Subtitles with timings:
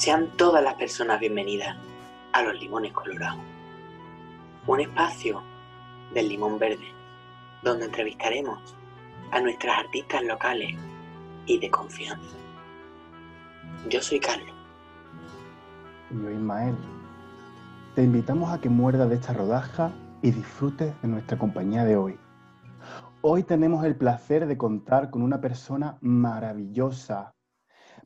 [0.00, 1.76] Sean todas las personas bienvenidas
[2.32, 3.42] a los limones colorados.
[4.66, 5.42] Un espacio
[6.14, 6.86] del limón verde,
[7.62, 8.74] donde entrevistaremos
[9.30, 10.74] a nuestras artistas locales
[11.44, 12.34] y de confianza.
[13.90, 14.54] Yo soy Carlos.
[16.10, 16.76] Yo Ismael.
[17.94, 19.90] Te invitamos a que muerdas de esta rodaja
[20.22, 22.18] y disfrutes de nuestra compañía de hoy.
[23.20, 27.34] Hoy tenemos el placer de contar con una persona maravillosa,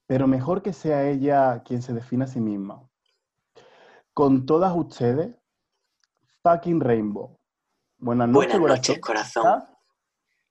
[0.06, 2.88] pero mejor que sea ella quien se defina a sí misma.
[4.12, 5.34] Con todas ustedes,
[6.42, 7.38] Fucking Rainbow.
[7.98, 9.64] Buenas noches, Buenas noches corazón.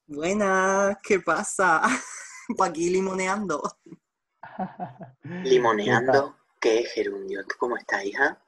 [0.07, 1.81] Buenas, ¿qué pasa?
[2.57, 3.61] Por aquí limoneando.
[5.23, 6.35] ¿Limoneando?
[6.59, 7.41] ¿Qué es gerundio?
[7.57, 8.41] ¿Cómo estás, hija?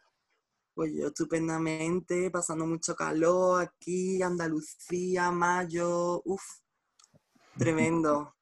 [0.73, 6.43] Pues yo estupendamente, pasando mucho calor aquí, Andalucía, mayo, uff,
[7.57, 8.34] tremendo.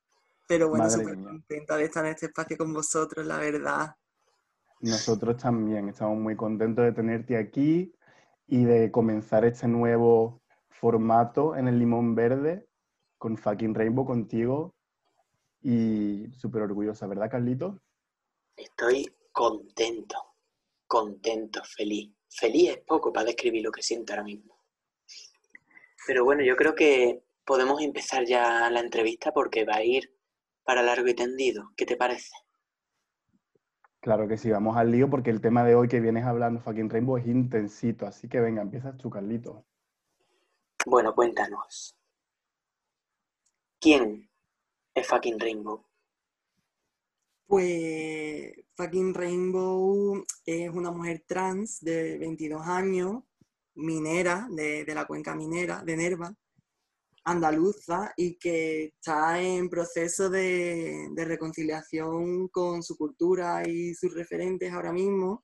[0.54, 3.96] Pero bueno, súper contenta de estar en este espacio con vosotros, la verdad.
[4.82, 7.92] Nosotros también estamos muy contentos de tenerte aquí
[8.46, 12.68] y de comenzar este nuevo formato en el Limón Verde
[13.18, 14.76] con Fucking Rainbow contigo
[15.60, 17.82] y súper orgullosa, ¿verdad, Carlito?
[18.56, 20.18] Estoy contento,
[20.86, 22.12] contento, feliz.
[22.30, 24.56] Feliz es poco para describir lo que siento ahora mismo.
[26.06, 30.14] Pero bueno, yo creo que podemos empezar ya la entrevista porque va a ir
[30.64, 31.72] para largo y tendido.
[31.76, 32.34] ¿Qué te parece?
[34.00, 36.90] Claro que sí, vamos al lío porque el tema de hoy que vienes hablando, Fucking
[36.90, 38.06] Rainbow, es intensito.
[38.06, 39.66] Así que venga, empieza tu Carlito.
[40.86, 41.96] Bueno, cuéntanos.
[43.80, 44.30] ¿Quién
[44.94, 45.86] es Fucking Rainbow?
[47.48, 53.24] Pues Fucking Rainbow es una mujer trans de 22 años,
[53.76, 56.36] minera, de, la cuenca minera de Nerva,
[57.26, 64.92] andaluza, y que está en proceso de, reconciliación con su cultura y sus referentes ahora
[64.92, 65.44] mismo.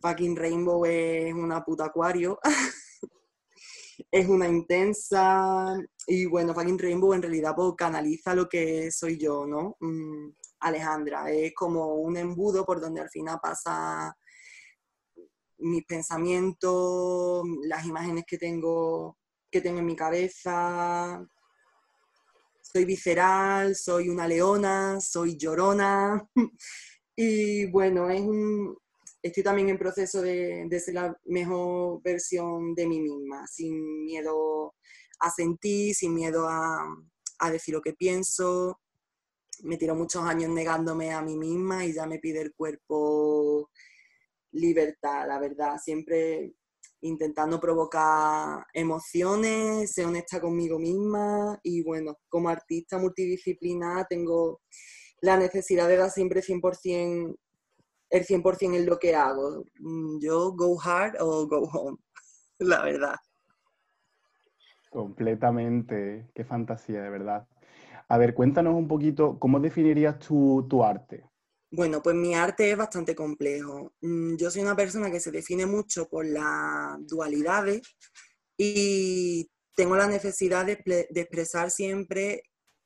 [0.00, 2.38] Fucking Rainbow es una puta acuario.
[4.10, 5.76] es una intensa
[6.06, 9.76] y bueno, Fucking Rainbow en realidad pues, canaliza lo que soy yo, ¿no?
[9.80, 14.16] Mm, Alejandra, es como un embudo por donde al final pasa
[15.58, 19.18] mis pensamientos, las imágenes que tengo,
[19.52, 21.24] que tengo en mi cabeza.
[22.62, 26.26] Soy visceral, soy una leona, soy llorona.
[27.16, 28.08] y bueno,
[29.22, 34.74] estoy también en proceso de, ser la mejor versión de mí misma, sin miedo
[35.20, 36.86] a sentir, sin miedo a,
[37.50, 38.80] decir lo que pienso.
[39.64, 43.68] Me tiro muchos años negándome a mí misma y ya me pide el cuerpo
[44.52, 45.76] libertad, la verdad.
[45.78, 46.54] Siempre
[47.02, 54.60] intentando provocar emociones, ser honesta conmigo misma y bueno, como artista multidisciplinar tengo
[55.20, 57.36] la necesidad de dar siempre 100%
[58.10, 59.64] el 100% en lo que hago.
[59.80, 61.98] Mm, yo go hard o go home,
[62.58, 63.16] la verdad.
[64.90, 67.48] Completamente, qué fantasía, de verdad.
[68.08, 71.24] A ver, cuéntanos un poquito, ¿cómo definirías tu, tu arte?
[71.74, 73.94] Bueno, pues mi arte es bastante complejo.
[74.02, 77.80] Mm, yo soy una persona que se define mucho por las dualidades
[78.58, 80.72] y tengo la necesidad de,
[81.14, 82.42] expresar siempre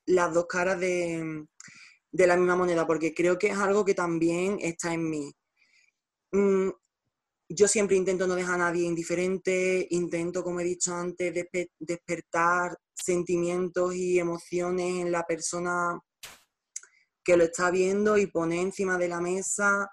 [0.06, 1.46] las dos caras de,
[2.12, 5.34] de la misma moneda, porque creo que es algo que también está en mí.
[6.30, 6.70] Mm,
[7.48, 11.34] yo siempre intento no dejar a nadie indiferente, intento, como he dicho antes,
[11.80, 16.00] despertar sentimientos y emociones en la persona
[17.26, 19.90] que lo está viendo y poner encima de la mesa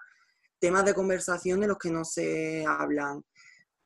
[0.60, 3.22] temas de conversación de los que no se hablan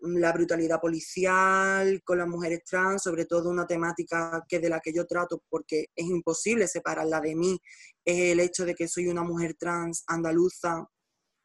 [0.01, 4.93] la brutalidad policial con las mujeres trans, sobre todo una temática que de la que
[4.93, 7.61] yo trato porque es imposible separarla de mí,
[8.05, 10.87] es el hecho de que soy una mujer trans andaluza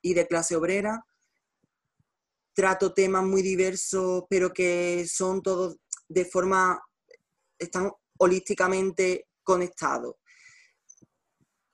[0.04, 1.04] y de clase obrera.
[2.54, 5.78] Trato temas muy diversos, pero que son todos
[6.08, 6.80] de forma,
[7.58, 10.18] están holísticamente conectados.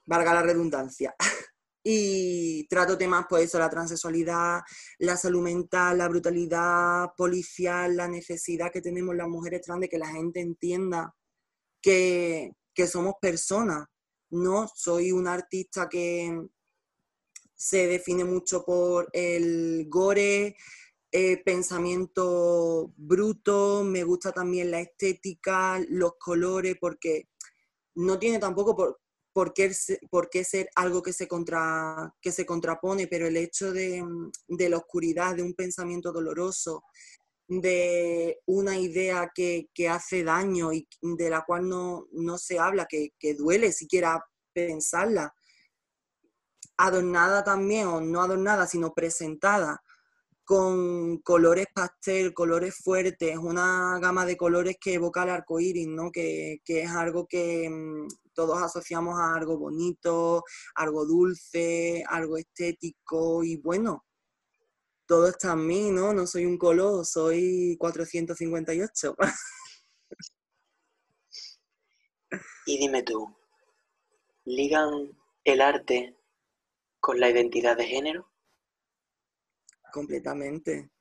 [0.10, 1.16] Valga la redundancia.
[1.84, 4.62] y trato temas, pues eso, la transexualidad,
[4.98, 10.00] la salud mental, la brutalidad policial, la necesidad que tenemos las mujeres trans de que
[10.00, 11.16] la gente entienda
[11.80, 12.56] que,
[12.88, 13.86] somos personas,
[14.32, 14.68] ¿no?
[14.74, 16.48] Soy una artista que
[17.54, 20.56] se define mucho por el gore,
[21.12, 27.28] eh, pensamiento bruto, me gusta también la estética, los colores, porque
[27.96, 29.02] no tiene tampoco por,
[29.40, 29.54] por
[30.30, 34.04] qué, ser algo que se, contra, que se contrapone, pero el hecho de,
[34.48, 36.84] de, la oscuridad, de un pensamiento doloroso,
[37.48, 42.86] de una idea que, que hace daño y de la cual no, no se habla,
[42.86, 44.22] que, que, duele siquiera
[44.54, 45.34] pensarla.
[46.76, 49.82] adornada también, o no adornada, sino presentada
[50.50, 56.12] con colores pastel, colores fuertes, una gama de colores que evoca el arco iris, ¿no?
[56.12, 60.44] Que, es algo que mm, todos asociamos a algo bonito,
[60.74, 64.08] algo dulce, algo estético y bueno,
[65.06, 66.14] todo está en mí, ¿no?
[66.14, 69.16] No soy un color, soy 458.
[72.66, 73.38] y dime tú,
[74.46, 76.18] ¿ligan el arte
[77.00, 78.29] con la identidad de género?
[79.92, 80.92] Completamente.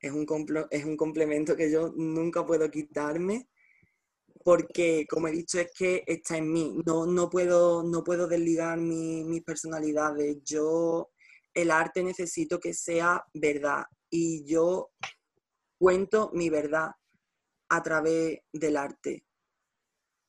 [0.00, 0.26] Es un,
[0.70, 3.48] es un complemento que yo nunca puedo quitarme
[4.44, 6.78] porque, como he dicho, es que está en mí.
[6.86, 10.38] No, no, puedo, no puedo desligar mi, mis personalidades.
[10.44, 11.10] Yo,
[11.52, 14.90] el arte necesito que sea verdad y yo
[15.78, 16.90] cuento mi verdad
[17.68, 19.24] a través del arte.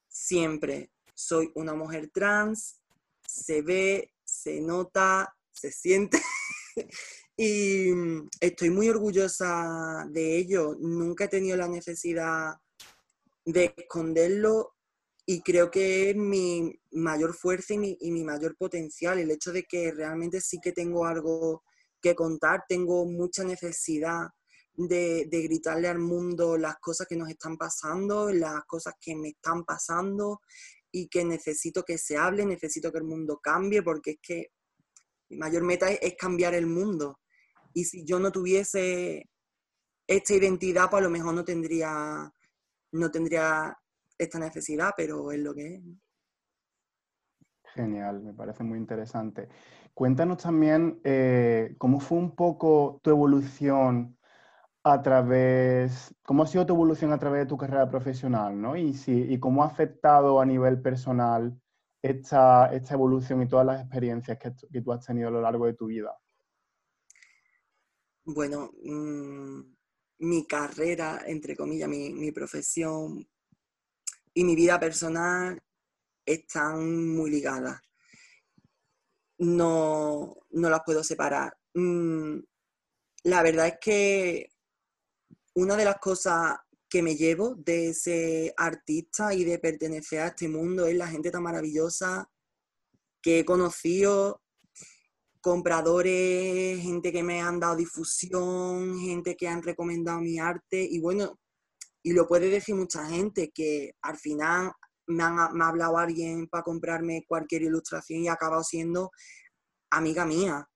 [0.08, 2.82] Siempre soy una mujer trans,
[3.28, 6.20] se ve, se nota, se siente.
[7.42, 10.76] y mm, estoy muy orgullosa de ello.
[10.78, 12.56] Nunca he tenido la necesidad
[13.46, 14.76] de esconderlo
[15.26, 19.94] y creo que es mi mayor fuerza y mi, mayor potencial, el hecho de que
[19.94, 21.64] realmente sí que tengo algo
[22.02, 24.28] que contar, tengo mucha necesidad
[24.74, 29.30] de, de, gritarle al mundo las cosas que nos están pasando, las cosas que me
[29.30, 30.42] están pasando
[30.92, 34.48] y que necesito que se hable, necesito que el mundo cambie, porque es que
[35.30, 37.20] mi mayor meta es, cambiar el mundo.
[37.74, 39.30] Y si yo no tuviese
[40.08, 42.32] esta identidad, pues a lo mejor no tendría,
[42.92, 43.78] no tendría
[44.18, 45.82] esta necesidad, pero es lo que es.
[47.76, 49.48] Genial, me parece muy interesante.
[49.94, 54.18] Cuéntanos también eh, cómo fue un poco tu evolución
[54.84, 58.76] a través, cómo ha sido tu evolución a través de tu carrera profesional, ¿no?
[58.76, 61.60] Y, si, y cómo ha afectado a nivel personal
[62.02, 65.66] esta, esta evolución y todas las experiencias que, que, tú has tenido a lo largo
[65.66, 66.18] de tu vida.
[68.32, 69.62] Bueno, mm,
[70.20, 73.28] mi carrera, entre comillas, mi, profesión
[74.36, 75.60] y mi vida personal
[76.24, 77.82] están muy ligadas.
[79.40, 81.58] No, no las puedo separar.
[81.74, 82.40] Mm,
[83.24, 84.52] la verdad es que
[85.56, 86.56] una de las cosas
[86.88, 91.32] que me llevo de ese artista y de pertenecer a este mundo es la gente
[91.32, 92.30] tan maravillosa
[93.24, 94.44] que he conocido,
[95.42, 101.40] compradores, gente que me han dado difusión, gente que han recomendado mi arte y bueno,
[102.04, 104.72] y lo puede decir mucha gente que al final
[105.08, 109.12] me, ha hablado alguien para comprarme cualquier ilustración y ha acabado siendo
[109.90, 110.68] amiga mía.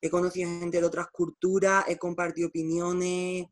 [0.00, 3.46] He conocido gente de otras culturas, he compartido opiniones,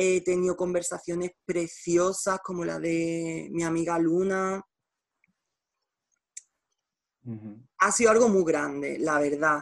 [0.00, 4.62] He tenido conversaciones preciosas como la de mi amiga Luna.
[7.78, 9.60] Ha sido algo muy grande, la verdad.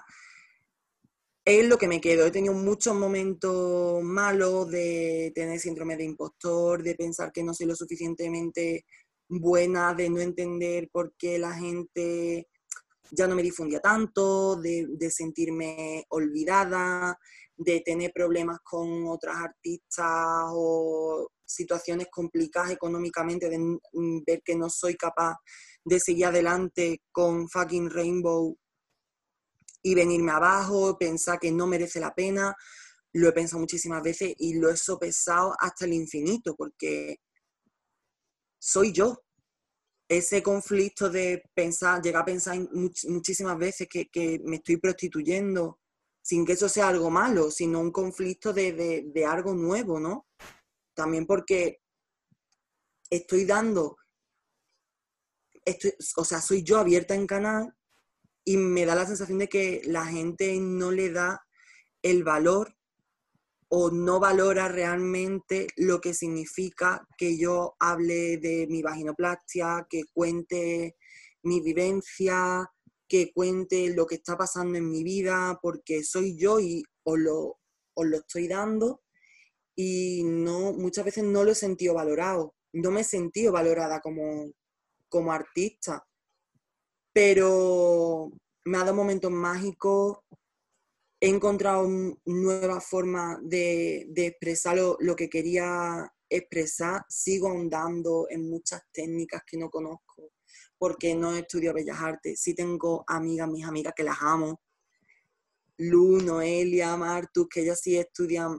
[1.44, 2.26] Es lo que me quedo.
[2.26, 7.66] He tenido muchos momentos malos de tener síndrome de impostor, de pensar que no soy
[7.66, 8.84] lo suficientemente
[9.28, 12.48] buena, de no entender por qué la gente
[13.12, 17.16] ya no me difundía tanto, de, de sentirme olvidada,
[17.56, 23.78] de tener problemas con otras artistas o situaciones complicadas económicamente, de
[24.26, 25.36] ver que no soy capaz
[25.86, 28.58] de seguir adelante con fucking Rainbow
[29.82, 32.54] y venirme abajo, pensar que no merece la pena.
[33.12, 37.20] Lo he pensado muchísimas veces y lo he sopesado hasta el infinito porque
[38.58, 39.22] soy yo.
[40.08, 45.78] Ese conflicto de pensar, llegar a pensar muchísimas veces que, que me estoy prostituyendo,
[46.20, 50.26] sin que eso sea algo malo, sino un conflicto de, algo nuevo, ¿no?
[50.94, 51.78] También porque
[53.08, 53.96] estoy dando,
[56.16, 57.74] o sea, soy yo abierta en canal
[58.44, 61.44] y me da la sensación de que la gente no le da
[62.02, 62.76] el valor
[63.68, 70.96] o no valora realmente lo que significa que yo hable de mi vaginoplastia, que cuente
[71.42, 72.70] mi vivencia,
[73.08, 77.58] que cuente lo que está pasando en mi vida, porque soy yo y os lo,
[77.96, 79.02] lo estoy dando.
[79.74, 84.52] Y no, muchas veces no lo he sentido valorado, no me he sentido valorada como,
[85.08, 86.06] como artista,
[87.12, 88.30] pero
[88.64, 90.18] me ha dado momentos mágicos,
[91.20, 91.88] he encontrado
[92.24, 99.56] nuevas formas de, de expresar lo, que quería expresar, sigo ahondando en muchas técnicas que
[99.56, 100.32] no conozco
[100.78, 102.40] porque no estudio Bellas Artes.
[102.40, 104.60] Sí tengo amigas, mis amigas que las amo.
[105.78, 108.58] Lu, Noelia, Martus, que ellas sí estudian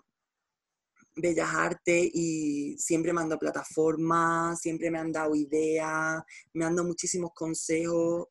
[1.17, 6.21] Bellas Artes y siempre me han dado plataformas, siempre me han dado ideas,
[6.53, 8.27] me han dado muchísimos consejos,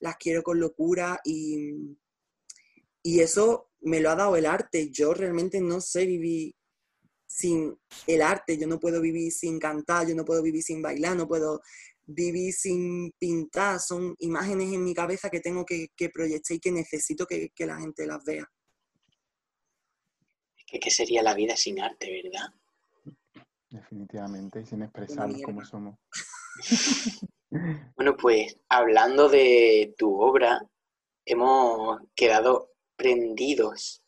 [0.00, 1.96] las quiero con locura y,
[3.02, 4.90] y eso me lo ha dado el arte.
[4.90, 6.54] Yo realmente no sé vivir
[7.26, 11.16] sin el arte, yo no puedo vivir sin cantar, yo no puedo vivir sin bailar,
[11.16, 11.62] no puedo
[12.04, 17.26] vivir sin pintar, son imágenes en mi cabeza que tengo que, proyectar y que necesito
[17.26, 18.50] que, la gente las vea.
[20.78, 22.52] ¿Qué sería la vida sin arte, verdad?
[23.70, 25.96] Definitivamente, y sin expresarnos como somos.
[27.96, 30.60] bueno, pues hablando de tu obra,
[31.24, 34.02] hemos quedado prendidos,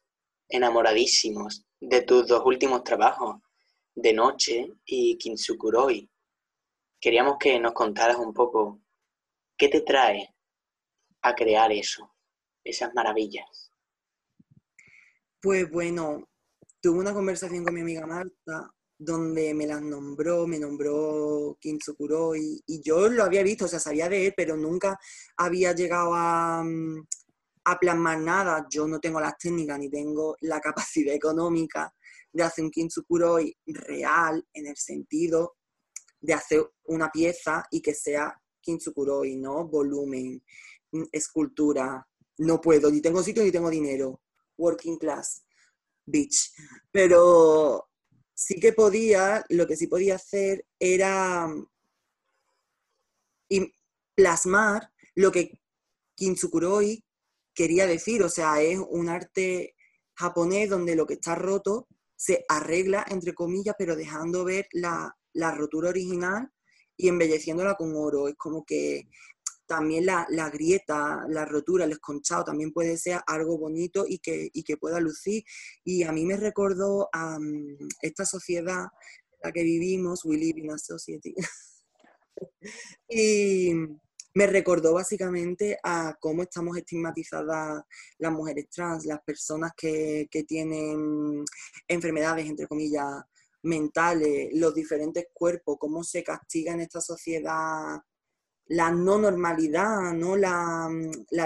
[0.48, 3.40] enamoradísimos de tus dos últimos trabajos,
[3.94, 6.08] De Noche y Kintsukuroi.
[7.00, 8.80] Queríamos que nos contaras un poco
[9.56, 10.34] qué te trae
[11.22, 12.12] a crear eso,
[12.64, 13.70] esas maravillas.
[15.40, 16.28] Pues bueno,
[16.82, 22.82] tuve una conversación con mi amiga Marta donde me las nombró, me nombró Kintsukuroi y
[22.82, 24.98] yo lo había visto, o sea, sabía de él, pero nunca
[25.36, 27.06] había llegado a, mm,
[27.64, 28.66] a plasmar nada.
[28.70, 31.92] Yo no tengo las técnicas ni tengo la capacidad económica
[32.32, 35.56] de hacer un kintsukuroi real en el sentido
[36.20, 39.66] de hacer una pieza y que sea kintsukuroi, ¿no?
[39.66, 40.42] Volumen,
[40.92, 42.06] mm, escultura.
[42.38, 44.20] No puedo, ni tengo sitio ni tengo dinero.
[44.58, 45.44] Working class,
[46.90, 47.88] Pero
[48.34, 51.48] sí que podía, lo que sí podía hacer era
[53.48, 53.64] mm,
[54.14, 55.60] plasmar lo que
[56.14, 57.04] Kintsukuroi
[57.54, 59.74] quería decir, o sea, es un arte
[60.14, 65.16] japonés donde lo que está roto se arregla, entre comillas, pero dejando ver la,
[65.56, 66.50] rotura original
[66.96, 68.28] y embelleciéndola con oro.
[68.28, 69.08] Es como que
[69.74, 74.76] también la, grieta, la rotura, el esconchado también puede ser algo bonito y que, que
[74.76, 75.44] pueda lucir.
[75.82, 77.38] Y a mí me recordó a
[78.02, 78.84] esta sociedad
[79.30, 81.34] en la que vivimos, we live in a society.
[83.08, 83.72] y,
[84.34, 87.82] me recordó básicamente a cómo estamos estigmatizadas
[88.18, 91.44] las mujeres trans, las personas que, tienen
[91.88, 93.24] enfermedades, entre comillas,
[93.62, 98.02] mentales, los diferentes cuerpos, cómo se castiga en esta sociedad
[98.72, 100.34] la no normalidad, ¿no?
[100.34, 100.88] La,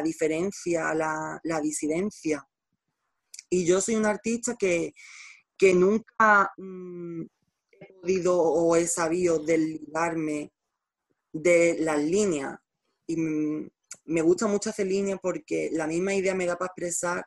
[0.03, 2.47] diferencia, la, disidencia.
[3.51, 4.95] Y yo soy una artista que,
[5.75, 7.23] nunca mm,
[7.81, 10.53] he podido o he sabido desligarme
[11.33, 12.59] de las líneas
[13.09, 17.27] y me gusta mucho hacer línea porque la misma idea me da para expresar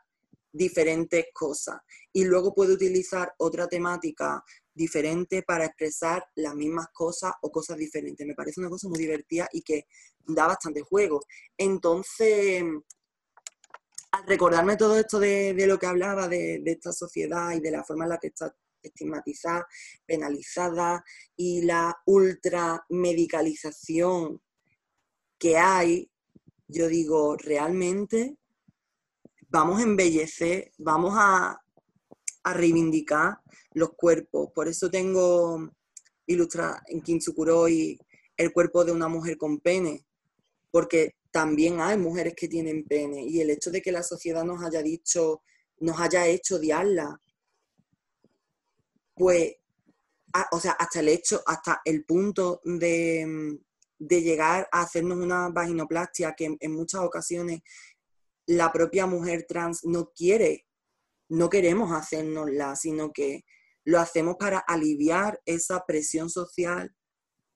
[0.52, 1.78] diferentes cosas
[2.14, 4.44] y luego puedo utilizar otra temática
[4.80, 8.26] diferente para expresar las mismas cosas o cosas diferentes.
[8.26, 9.88] Me parece una cosa muy divertida y que
[10.26, 11.20] da bastante juego.
[11.58, 12.64] Entonces,
[14.12, 17.84] al recordarme todo esto de, lo que hablaba de, de, esta sociedad y de la
[17.84, 19.68] forma en la que está estigmatizada,
[20.06, 21.04] penalizada
[21.36, 24.42] y la ultramedicalización
[25.38, 26.10] que hay,
[26.70, 28.38] yo digo, realmente
[29.50, 31.60] vamos a embellecer, vamos a,
[32.44, 33.40] reivindicar
[33.74, 34.50] los cuerpos.
[34.54, 35.70] Por eso tengo
[36.26, 38.00] ilustra en Kintsukuroi
[38.38, 40.06] el cuerpo de una mujer con pene,
[40.72, 44.64] porque también hay mujeres que tienen pene y el hecho de que la sociedad nos
[44.64, 45.42] haya dicho,
[45.80, 47.22] nos haya hecho odiarla,
[49.16, 49.56] pues,
[50.52, 53.60] o sea, hasta el hecho, hasta el punto de,
[54.00, 57.62] de llegar a hacernos una vaginoplastia que en, muchas ocasiones
[58.46, 60.66] la propia mujer trans no quiere,
[61.30, 63.46] no queremos hacernosla, sino que
[63.86, 66.94] lo hacemos para aliviar esa presión social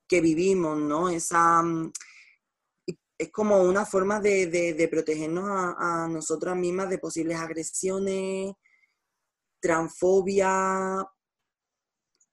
[0.08, 1.08] que vivimos, ¿no?
[1.08, 1.92] Esa, mm,
[3.18, 8.52] es como una forma de, protegernos a, nosotras mismas de posibles agresiones,
[9.60, 11.00] transfobia,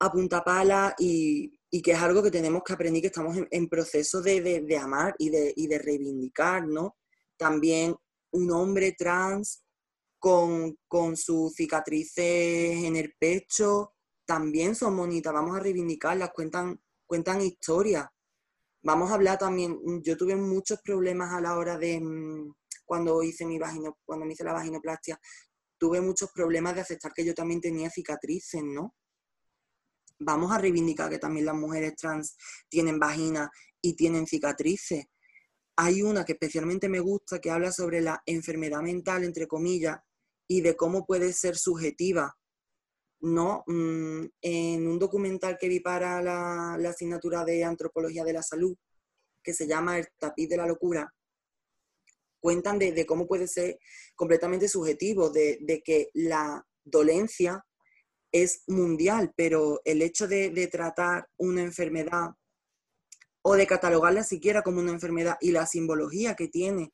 [0.03, 3.69] a punta pala y, y que es algo que tenemos que aprender, que estamos en,
[3.69, 6.97] proceso de, amar y de, y de reivindicar, ¿no?
[7.37, 7.95] También
[8.31, 9.63] un hombre trans
[10.21, 13.93] con, sus cicatrices en el pecho,
[14.25, 18.05] también son bonitas, vamos a reivindicarlas, cuentan, cuentan historias.
[18.83, 22.53] Vamos a hablar también, yo tuve muchos problemas a la hora de, mm,
[22.85, 25.19] cuando hice mi vagino, cuando me hice la vaginoplastia,
[25.77, 28.95] tuve muchos problemas de aceptar que yo también tenía cicatrices, ¿no?
[30.21, 32.37] vamos a reivindicar que también las mujeres trans
[32.69, 33.49] tienen vagina
[33.81, 35.05] y tienen cicatrices.
[35.75, 39.97] Hay una que especialmente me gusta que habla sobre la enfermedad mental, entre comillas,
[40.51, 42.35] y de cómo puede ser subjetiva.
[43.21, 43.63] ¿no?
[43.67, 48.75] Mm, en un documental que vi para la, asignatura de Antropología de la Salud,
[49.41, 51.09] que se llama El tapiz de la locura,
[52.41, 53.79] cuentan de, cómo puede ser
[54.15, 57.63] completamente subjetivo, de, de que la dolencia
[58.33, 62.31] es mundial, pero el hecho de, tratar una enfermedad
[63.41, 66.91] o de catalogarla siquiera como una enfermedad y la simbología que tiene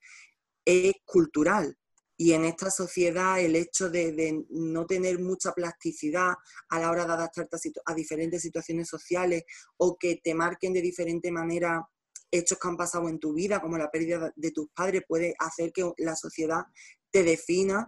[0.63, 1.75] es cultural.
[2.19, 6.33] Y en esta sociedad el hecho de, no tener mucha plasticidad
[6.69, 9.43] a la hora de adaptarte a, diferentes situaciones sociales
[9.77, 11.87] o que te marquen de diferente manera
[12.31, 15.71] hechos que han pasado en tu vida, como la pérdida de tus padres, puede hacer
[15.71, 16.63] que la sociedad
[17.11, 17.87] te defina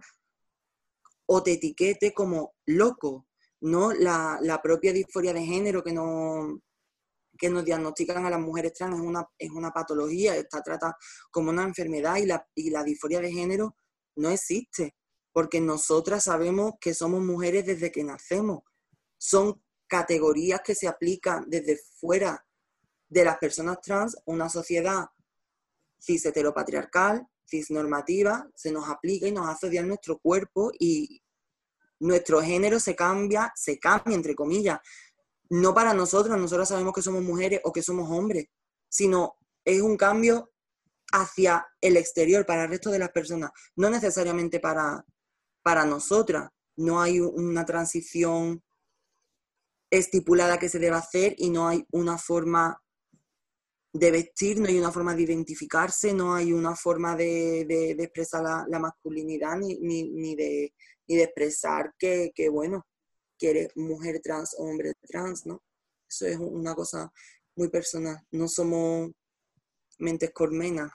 [1.26, 3.26] o te etiquete como loco,
[3.60, 3.92] ¿no?
[3.92, 6.60] La, la propia disforia de género que, no,
[7.36, 10.96] que nos diagnostican a las mujeres trans es una, es una patología, está tratada
[11.30, 13.76] como una enfermedad y la, y la disforia de género
[14.16, 14.94] no existe,
[15.32, 18.62] porque nosotras sabemos que somos mujeres desde que nacemos.
[19.18, 22.44] Son categorías que se aplican desde fuera
[23.08, 25.06] de las personas trans, una sociedad
[26.00, 31.22] cis heteropatriarcal, cis normativa, se nos aplica y nos hace odiar nuestro cuerpo y
[31.98, 34.78] nuestro género se cambia, se cambia entre comillas,
[35.50, 38.46] no para nosotros, nosotros sabemos que somos mujeres o que somos hombres,
[38.88, 40.50] sino es un cambio
[41.12, 45.04] hacia el exterior, para el resto de las personas, no necesariamente para,
[45.62, 46.50] para nosotras.
[46.76, 48.62] No hay una transición
[49.90, 52.80] estipulada que se deba hacer y no hay una forma
[53.92, 57.62] de vestir, no hay una forma de identificarse, no hay una forma de,
[57.98, 60.72] expresar la, masculinidad ni, ni, de,
[61.08, 62.86] de, expresar que, que, bueno,
[63.36, 65.62] que eres mujer trans o hombre trans, ¿no?
[66.08, 67.12] Eso es una cosa
[67.56, 68.18] muy personal.
[68.30, 69.10] No somos
[69.98, 70.90] mentes cormenas.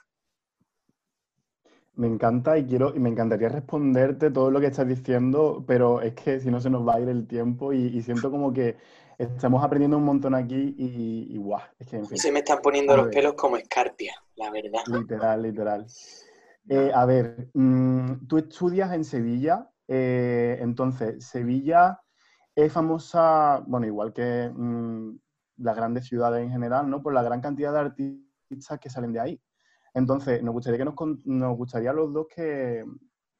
[1.96, 6.14] Me encanta y quiero y me encantaría responderte todo lo que estás diciendo, pero es
[6.14, 8.76] que si no se nos va a ir el tiempo y, siento como que
[9.18, 13.08] estamos aprendiendo un montón aquí y, y guau, es que Se me están poniendo los
[13.08, 14.80] pelos como escarpia, la verdad.
[14.86, 15.86] Literal, literal.
[16.68, 22.00] Eh, a ver, mm, tú estudias en Sevilla, eh, entonces Sevilla
[22.56, 25.16] es famosa, bueno, igual que mm,
[25.58, 27.02] las grandes ciudades en general, ¿no?
[27.02, 29.40] Por la gran cantidad de artistas que salen de ahí.
[29.96, 32.84] Entonces, nos gustaría que nos, gustaría a los dos que,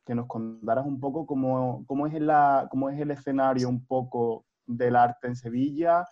[0.09, 5.27] nos contaras un poco cómo, es la, cómo es el escenario un poco del arte
[5.27, 6.07] en Sevilla.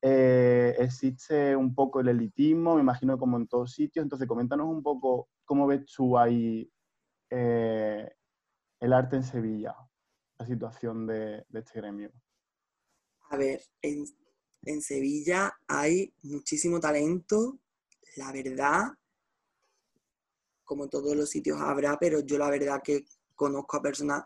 [0.00, 4.04] Eh, existe un poco el elitismo, me imagino como en todos sitios.
[4.04, 6.66] Entonces, coméntanos un poco cómo ves tú ahí
[7.28, 8.10] eh,
[8.80, 9.76] el arte en Sevilla,
[10.38, 12.10] la situación de, este gremio.
[13.28, 14.06] A ver, en,
[14.62, 17.58] en Sevilla hay muchísimo talento,
[18.16, 18.84] la verdad,
[20.64, 24.24] como en todos los sitios habrá, pero yo la verdad que conozco a personas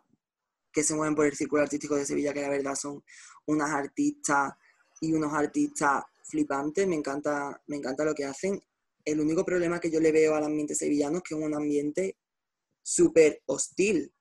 [0.73, 3.03] que se mueven por el círculo artístico de Sevilla, que la verdad son
[3.47, 4.53] unas artistas
[5.01, 8.61] y unos artistas flipantes, me encanta, me encanta lo que hacen.
[9.05, 12.19] El único problema que yo le veo al ambiente sevillano es que es un ambiente
[12.83, 14.13] súper hostil,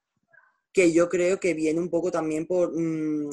[0.71, 3.30] que yo creo que viene un poco también por mm,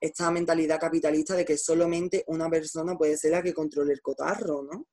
[0.00, 4.62] esta mentalidad capitalista de que solamente una persona puede ser la que controle el cotarro,
[4.62, 4.86] ¿no?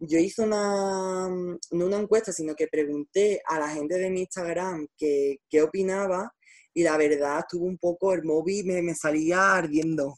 [0.00, 4.20] Yo hice una, mm, no una encuesta, sino que pregunté a la gente de mi
[4.20, 6.32] Instagram qué, qué opinaba
[6.72, 10.16] y la verdad estuvo un poco, el móvil me, me salía ardiendo.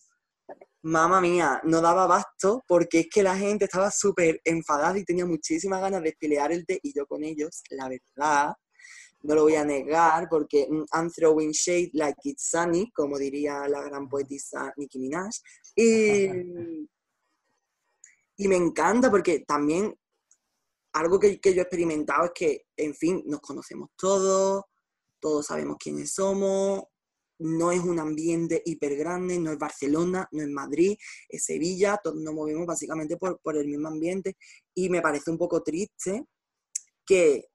[0.85, 5.27] Mamma mía, no daba basto porque es que la gente estaba súper enfadada y tenía
[5.27, 8.53] muchísimas ganas de pelear el té y yo con ellos, la verdad,
[9.23, 13.67] no lo voy a negar porque mm, I'm throwing shade like it's sunny, como diría
[13.69, 15.35] la gran poetisa Nicki Minaj.
[15.77, 16.29] Y,
[18.43, 19.95] y me encanta porque también
[20.95, 24.65] algo que, yo he experimentado es que, en fin, nos conocemos todos,
[25.21, 26.83] todos sabemos quiénes somos,
[27.39, 30.97] no es un ambiente hiper grande, no es Barcelona, no es Madrid,
[31.29, 34.37] es Sevilla, todos nos movemos básicamente por, por, el mismo ambiente.
[34.75, 36.25] Y me parece un poco triste
[37.07, 37.47] que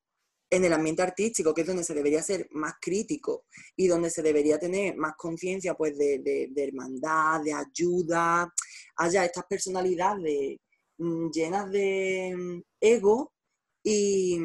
[0.49, 3.43] en el ambiente artístico, que es donde se debería ser más crítico
[3.75, 8.53] y donde se debería tener más conciencia pues de, de, de, hermandad, de ayuda,
[8.95, 10.59] haya estas personalidades
[10.97, 13.33] llenas de mm, ego
[13.83, 14.39] y,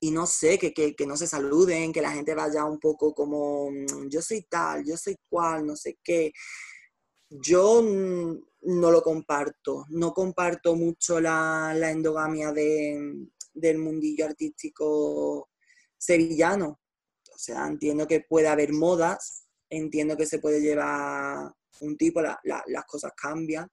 [0.00, 3.70] y no sé, que, que, no se saluden, que la gente vaya un poco como
[3.70, 6.32] mm, yo soy tal, yo soy cual, no sé qué.
[7.30, 15.50] Yo no lo comparto, no comparto mucho la, endogamia del mundillo artístico
[15.98, 16.80] sevillano.
[17.34, 22.84] O sea, entiendo que puede haber modas, entiendo que se puede llevar un tipo, las
[22.86, 23.68] cosas cambian,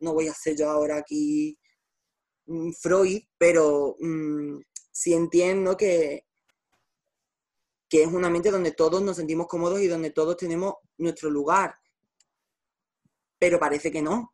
[0.00, 1.58] no voy a hacer yo ahora aquí
[2.46, 4.58] mm, Freud, pero mm,
[4.90, 6.24] sí entiendo que,
[7.88, 11.74] que es una mente donde todos nos sentimos cómodos y donde todos tenemos nuestro lugar.
[13.38, 14.32] Pero parece que no.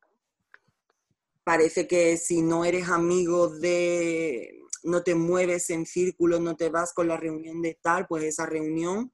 [1.45, 6.93] Parece que si no eres amigo de, no te mueves en círculo, no te vas
[6.93, 9.11] con la reunión de tal, pues esa reunión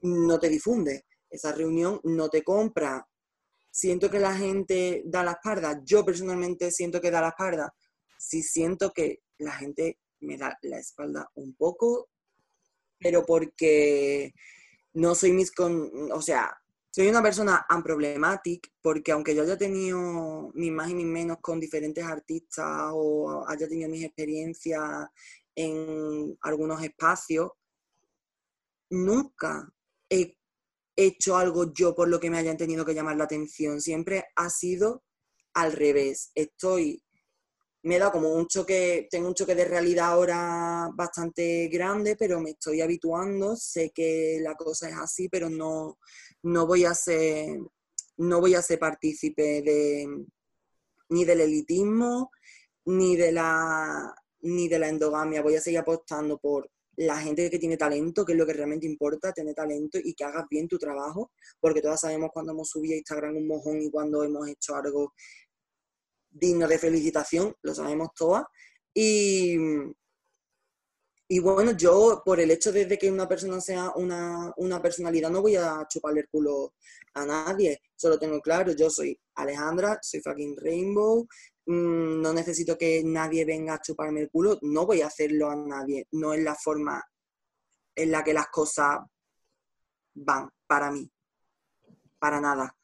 [0.00, 3.08] no te difunde, esa reunión no te compra,
[3.74, 5.80] siento que la gente da la espalda.
[5.84, 7.74] Yo personalmente siento que da la espalda.
[8.16, 12.08] Sí siento que la gente me da la espalda un poco,
[13.00, 14.32] pero porque
[14.92, 15.50] no soy mis...
[15.50, 16.56] Con, o sea,
[16.88, 21.58] soy una persona unproblematic porque aunque yo haya tenido mis más y mis menos con
[21.58, 25.08] diferentes artistas o haya tenido mis experiencias
[25.56, 27.50] en algunos espacios,
[28.90, 29.68] nunca
[30.08, 30.36] he
[30.96, 33.80] hecho algo yo por lo que me hayan tenido que llamar la atención.
[33.80, 35.02] Siempre ha sido
[35.54, 36.30] al revés.
[36.34, 37.02] Estoy,
[37.82, 42.50] me da como un choque, tengo un choque de realidad ahora bastante grande, pero me
[42.50, 43.56] estoy habituando.
[43.56, 45.98] Sé que la cosa es así, pero no,
[46.42, 47.58] no voy a ser,
[48.18, 50.06] no voy a ser partícipe de
[51.10, 52.30] ni del elitismo,
[52.86, 55.42] ni de la ni de la endogamia.
[55.42, 58.86] Voy a seguir apostando por la gente que tiene talento, que es lo que realmente
[58.86, 62.94] importa, tener talento y que hagas bien tu trabajo, porque todas sabemos cuando hemos subido
[62.94, 65.12] a Instagram un mojón y cuando hemos hecho algo
[66.30, 68.44] digno de felicitación, lo sabemos todas.
[68.92, 69.56] Y,
[71.28, 75.42] y bueno, yo por el hecho de que una persona sea una, una, personalidad no
[75.42, 76.74] voy a chuparle el culo
[77.14, 81.26] a nadie, solo tengo claro, yo soy Alejandra, soy fucking Rainbow,
[81.66, 85.56] Mm, no necesito que nadie venga a chuparme el culo, no voy a hacerlo a
[85.56, 87.02] nadie, no es la forma
[87.94, 88.98] en la que las cosas
[90.14, 91.10] van para mí,
[92.18, 92.76] para nada.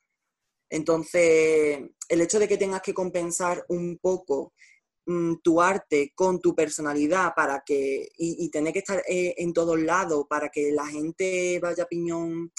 [0.70, 4.54] Entonces, el hecho de que tengas que compensar un poco
[5.06, 9.78] mm, tu arte con tu personalidad para que y, tener que estar eh, en todos
[9.78, 12.52] lados para que la gente vaya piñón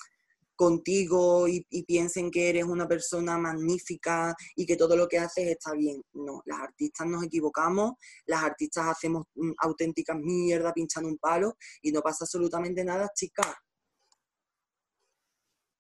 [0.62, 5.74] contigo y, piensen que eres una persona magnífica y que todo lo que haces está
[5.74, 6.04] bien.
[6.13, 7.93] No, las artistas nos equivocamos,
[8.28, 13.56] las artistas hacemos mm, auténticas mierda pinchando un palo y no pasa absolutamente nada, chicas.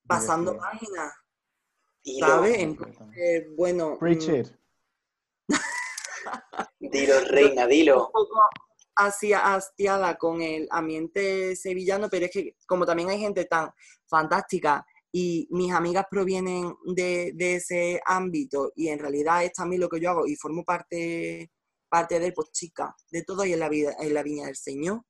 [0.07, 1.13] Pasando páginas.
[2.19, 2.57] ¿Sabes?
[2.57, 3.99] Entonces, bueno.
[4.01, 4.47] Richard.
[5.47, 5.53] Mm.
[6.91, 8.11] dilo, reina, dilo
[8.95, 13.71] así hastiada con el ambiente sevillano, pero es que como también hay gente tan
[14.07, 19.99] fantástica y mis amigas provienen de, ese ámbito y en realidad es también lo que
[19.99, 21.51] yo hago y formo parte,
[21.89, 25.03] parte de, pues chica, de todo y en la, vida, en la viña del Señor.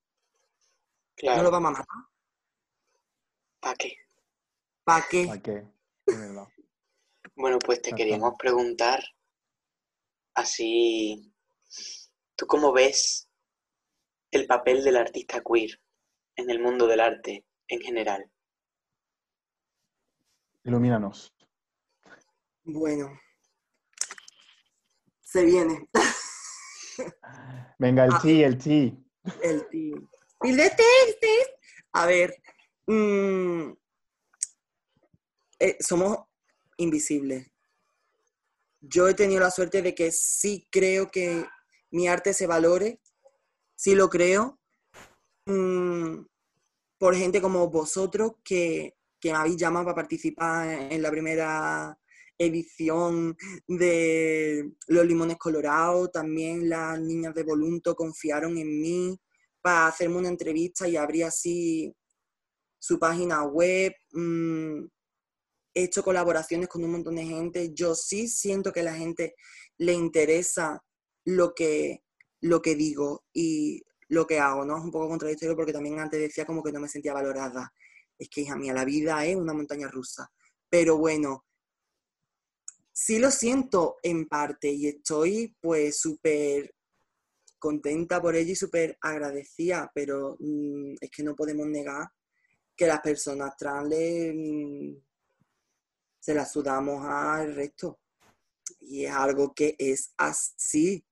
[1.16, 1.38] Claro.
[1.38, 1.86] No lo vamos a matar.
[3.60, 3.96] ¿Para qué?
[4.84, 5.26] ¿Para qué?
[5.28, 5.68] ¿Para qué?
[7.36, 9.04] bueno, pues te queríamos preguntar
[10.34, 11.32] así,
[12.36, 13.30] ¿tú cómo ves
[14.32, 15.80] el papel del artista queer
[16.36, 18.32] en el mundo del arte en general?
[20.64, 21.34] Ilumínanos.
[22.64, 23.20] Bueno,
[25.22, 25.90] se viene.
[27.80, 28.20] Venga, el ah.
[28.22, 29.06] ti, el ti.
[29.42, 29.94] El ti.
[30.42, 30.72] de
[31.94, 32.36] A ver,
[32.86, 33.72] mm,
[35.60, 36.18] eh, somos
[36.78, 37.48] invisibles.
[38.80, 41.46] Yo he tenido la suerte de que sí creo que
[41.92, 43.01] mi arte se valore
[43.82, 44.60] sí lo creo,
[45.48, 46.24] mm,
[47.00, 51.98] por gente como vosotros que, me habéis llamado para participar en la primera
[52.38, 53.36] edición
[53.68, 59.20] de Los Limones Colorados, también las niñas de Volunto confiaron en mí
[59.62, 61.92] para hacerme una entrevista y abrir así
[62.80, 63.94] su página web.
[64.12, 64.86] Mm,
[65.74, 67.74] he hecho colaboraciones con un montón de gente.
[67.74, 69.36] Yo sí siento que a la gente
[69.78, 70.84] le interesa
[71.26, 72.04] lo que,
[72.42, 74.78] lo que digo y lo que hago, ¿no?
[74.78, 77.74] Es un poco contradictorio porque también antes decía como que no me sentía valorada.
[78.18, 80.32] Es que, hija mía, la vida es una montaña rusa.
[80.70, 81.46] Pero bueno,
[82.92, 86.76] sí lo siento en parte y estoy pues súper
[87.58, 92.10] contenta por ello y súper agradecida, pero mm, es que no podemos negar
[92.76, 94.96] que las personas trans mm,
[96.20, 98.00] se las sudamos al resto.
[98.80, 101.06] Y es algo que es así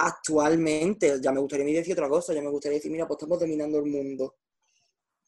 [0.00, 3.78] actualmente, ya me gustaría decir otra cosa, ya me gustaría decir, mira, pues estamos dominando
[3.78, 4.36] el mundo.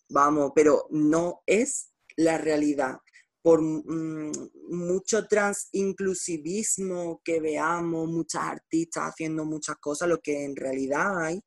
[0.09, 2.97] Vamos, pero no es la realidad.
[3.43, 4.33] Por mm,
[4.71, 11.43] mucho transinclusivismo que veamos, muchas artistas haciendo muchas cosas, lo que en realidad hay,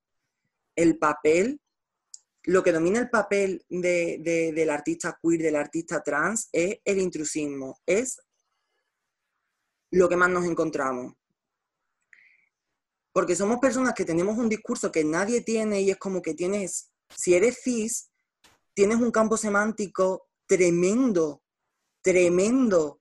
[0.76, 1.60] el papel,
[2.44, 8.22] lo que domina el papel del artista queer, del artista trans, es el intrusismo, es
[9.90, 11.14] lo que más nos encontramos
[13.16, 16.92] porque somos personas que tenemos un discurso que nadie tiene y es como que tienes,
[17.16, 18.12] si eres cis,
[18.74, 21.42] tienes un campo semántico tremendo,
[22.02, 23.00] tremendo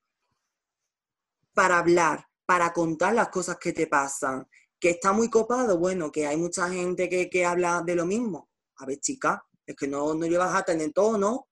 [1.52, 4.46] para hablar, para contar las cosas que te pasan.
[4.78, 8.48] Que está muy copado, bueno, que hay mucha gente que, habla de lo mismo.
[8.76, 11.48] A ver, chica, es que no, no llevas a tener todo, ¿no?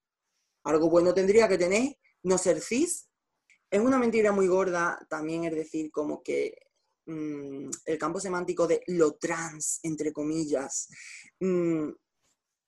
[0.62, 3.08] Algo bueno tendría que tener, no ser cis.
[3.68, 6.54] Es una mentira muy gorda también, es decir, como que
[7.06, 10.88] Mm, el campo semántico de lo trans, entre comillas,
[11.40, 11.90] mm,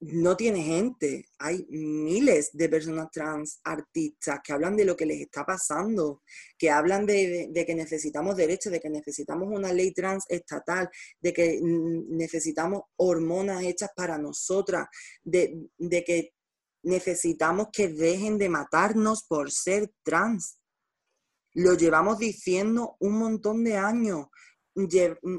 [0.01, 1.27] no tiene gente.
[1.39, 6.23] Hay miles de personas trans artistas que hablan de lo que les está pasando,
[6.59, 11.61] que hablan de, que necesitamos derechos, de que necesitamos una ley trans estatal, de que
[11.63, 14.87] necesitamos hormonas hechas para nosotras,
[15.23, 16.33] de, que
[16.83, 20.59] necesitamos que dejen de matarnos por ser trans.
[21.55, 24.27] Lo llevamos diciendo un montón de años.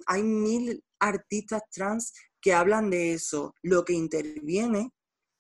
[0.08, 3.54] Hay mil artistas trans que hablan de eso.
[3.62, 4.92] Lo que interviene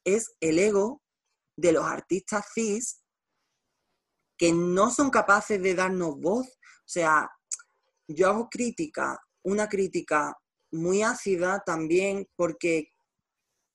[0.03, 1.01] es el ego
[1.57, 3.01] de los artistas cis
[4.37, 6.47] que no son capaces de darnos voz.
[6.47, 7.29] O sea,
[8.07, 10.37] yo hago crítica, una crítica
[10.71, 12.91] muy ácida también porque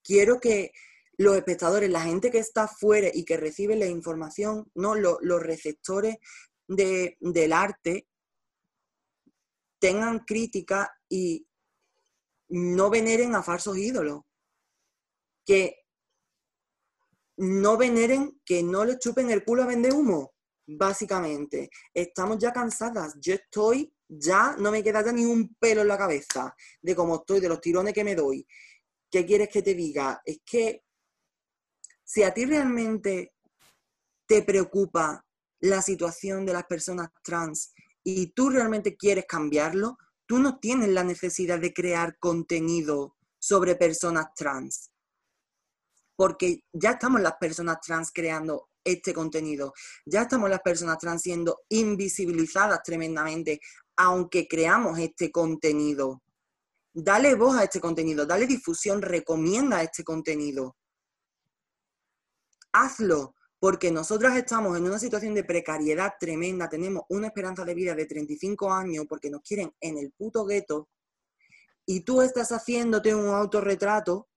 [0.03, 0.71] quiero que
[1.17, 4.95] los espectadores, la gente que está fuera y que recibe la información, ¿no?
[4.95, 6.17] los, receptores
[6.75, 8.07] del arte,
[9.79, 11.45] tengan crítica y
[12.49, 14.21] no veneren a falsos ídolos,
[15.45, 15.85] que
[17.37, 20.33] no veneren, que no le chupen el culo a vender humo,
[20.67, 21.69] básicamente.
[21.93, 25.97] Estamos ya cansadas, yo estoy ya, no me queda ya ni un pelo en la
[25.97, 28.45] cabeza de cómo estoy, de los tirones que me doy.
[29.09, 30.21] ¿Qué quieres que te diga?
[30.25, 30.83] Es que
[32.03, 33.33] si a ti realmente
[34.25, 35.25] te preocupa
[35.61, 41.03] la situación de las personas trans y tú realmente quieres cambiarlo, tú no tienes la
[41.03, 44.91] necesidad de crear contenido sobre personas trans,
[46.15, 49.73] porque ya estamos las personas trans creando este contenido,
[50.05, 53.59] ya estamos las personas trans siendo invisibilizadas tremendamente,
[53.97, 56.23] aunque creamos este contenido.
[56.93, 60.75] Dale voz a este contenido, dale difusión, recomienda este contenido.
[62.73, 67.93] Hazlo, porque nosotras estamos en una situación de precariedad tremenda, tenemos una esperanza de vida
[67.93, 70.89] de 35 años porque nos quieren en el puto gueto
[71.85, 74.29] y tú estás haciéndote un autorretrato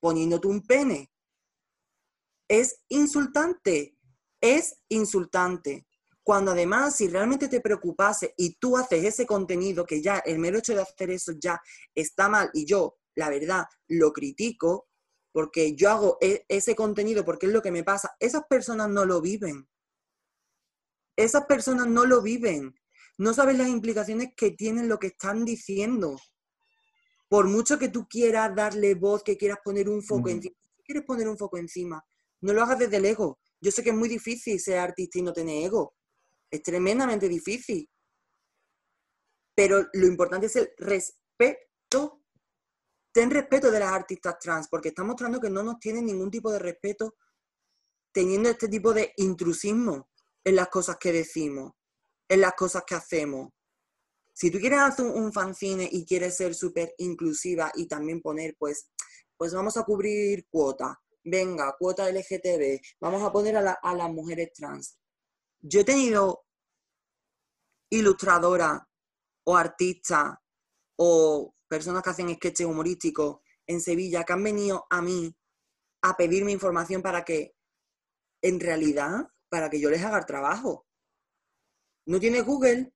[0.00, 1.12] poniéndote un pene.
[2.48, 3.96] Es insultante,
[4.40, 5.86] es insultante.
[6.24, 10.58] Cuando además, si realmente te preocupase y tú haces ese contenido, que ya el mero
[10.58, 11.62] hecho de hacer eso ya
[11.94, 14.88] está mal y yo, la verdad, lo critico,
[15.32, 19.04] porque yo hago e, ese contenido porque es lo que me pasa, esas personas no
[19.04, 19.68] lo viven.
[21.16, 22.74] Esas personas no lo viven.
[23.18, 26.16] No sabes las implicaciones que tienen lo que están diciendo.
[27.28, 31.04] Por mucho que tú quieras darle voz, que quieras poner un foco encima, si quieres
[31.04, 32.04] poner un foco encima,
[32.40, 33.38] no lo hagas desde el ego.
[33.60, 35.94] Yo sé que es muy difícil ser artista y no tener ego.
[36.50, 37.88] Es tremendamente difícil.
[39.54, 42.21] Pero lo importante es el respeto
[43.12, 46.50] ten respeto de las artistas trans, porque está mostrando que no nos tienen ningún tipo
[46.50, 47.14] de respeto
[48.12, 50.10] teniendo este tipo de intrusismo
[50.44, 51.72] en las cosas que decimos,
[52.28, 53.50] en las cosas que hacemos.
[54.34, 58.88] Si tú quieres hacer un, fanzine y quieres ser súper inclusiva y también poner, pues,
[59.36, 64.52] pues vamos a cubrir cuota, venga, cuota LGTB, vamos a poner a, a las mujeres
[64.52, 64.98] trans.
[65.60, 66.44] Yo he tenido
[67.90, 68.88] ilustradora
[69.44, 70.40] o artista
[70.96, 75.34] o personas que hacen sketches humorísticos en Sevilla que han venido a mí
[76.02, 77.56] a pedirme información para que,
[78.42, 80.86] en realidad, para que yo les haga el trabajo.
[82.04, 82.92] ¿No tiene Google?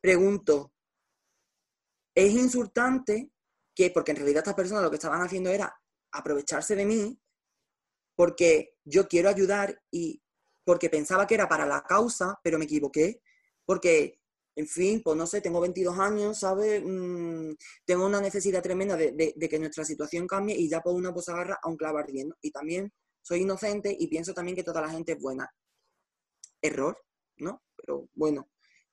[0.00, 0.72] Pregunto.
[2.14, 3.30] Es insultante
[3.74, 5.78] que, porque en realidad estas personas lo que estaban haciendo era
[6.12, 7.20] aprovecharse de mí,
[8.16, 10.22] porque yo quiero ayudar y
[10.64, 13.20] porque pensaba que era para la causa, pero me equivoqué,
[13.66, 14.21] porque
[14.54, 16.82] en fin, pues no sé, tengo 22 años, ¿sabes?
[16.84, 17.52] Mm,
[17.84, 21.58] tengo una necesidad tremenda de, que nuestra situación cambie y ya por una pues agarra
[21.62, 22.36] a un clavo ardiendo.
[22.42, 25.50] Y también soy inocente y pienso también que toda la gente es buena.
[26.60, 26.98] Error,
[27.38, 27.62] ¿no?
[27.76, 28.48] Pero bueno,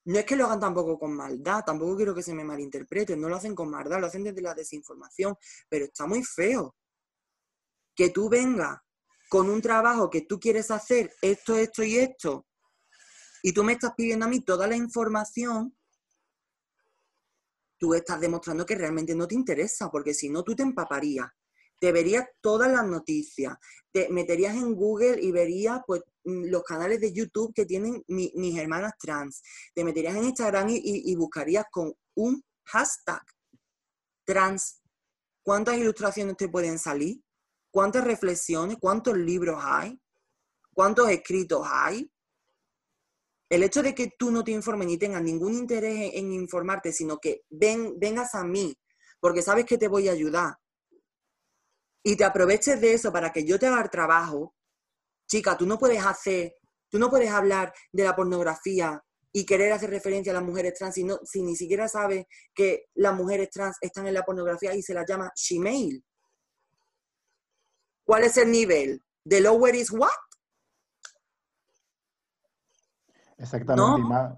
[0.06, 3.30] no es que lo hagan tampoco con maldad, tampoco quiero que se me malinterpreten, no
[3.30, 5.36] lo hacen con maldad, lo hacen desde la desinformación,
[5.68, 6.76] pero está muy feo
[7.96, 8.78] que tú vengas
[9.30, 12.48] con un trabajo que tú quieres hacer, esto, esto y esto,
[13.44, 15.76] y tú me estás pidiendo a mí toda la información,
[17.80, 21.28] tú estás demostrando que realmente no te interesa, porque si no, tú te empaparías.
[21.80, 23.56] Te verías todas las noticias,
[23.94, 28.58] te meterías en Google y verías pues, mm, los canales de YouTube que tienen mis
[28.58, 29.42] hermanas trans.
[29.74, 33.24] Te meterías en Instagram y, buscarías con un hashtag
[34.26, 34.82] trans.
[35.42, 37.24] ¿Cuántas ilustraciones te pueden salir?
[37.72, 38.78] ¿Cuántas reflexiones?
[38.78, 39.98] ¿Cuántos libros hay?
[40.74, 42.12] ¿Cuántos escritos hay?
[43.50, 47.18] El hecho de que tú no te informes ni tengas ningún interés en, informarte, sino
[47.18, 48.78] que ven, vengas a mí,
[49.20, 50.54] porque sabes que te voy a ayudar,
[52.04, 54.56] y te aproveches de eso para que yo te haga el trabajo,
[55.28, 56.56] chica, tú no puedes hacer,
[56.90, 60.96] tú no puedes hablar de la pornografía y querer hacer referencia a las mujeres trans
[60.96, 64.82] si, no, si ni siquiera sabes que las mujeres trans están en la pornografía y
[64.82, 66.02] se las llama shemale.
[68.04, 69.04] ¿Cuál es el nivel?
[69.28, 70.10] ¿The lower is what?
[73.40, 73.92] Exactamente.
[73.92, 73.98] No.
[73.98, 74.38] y más-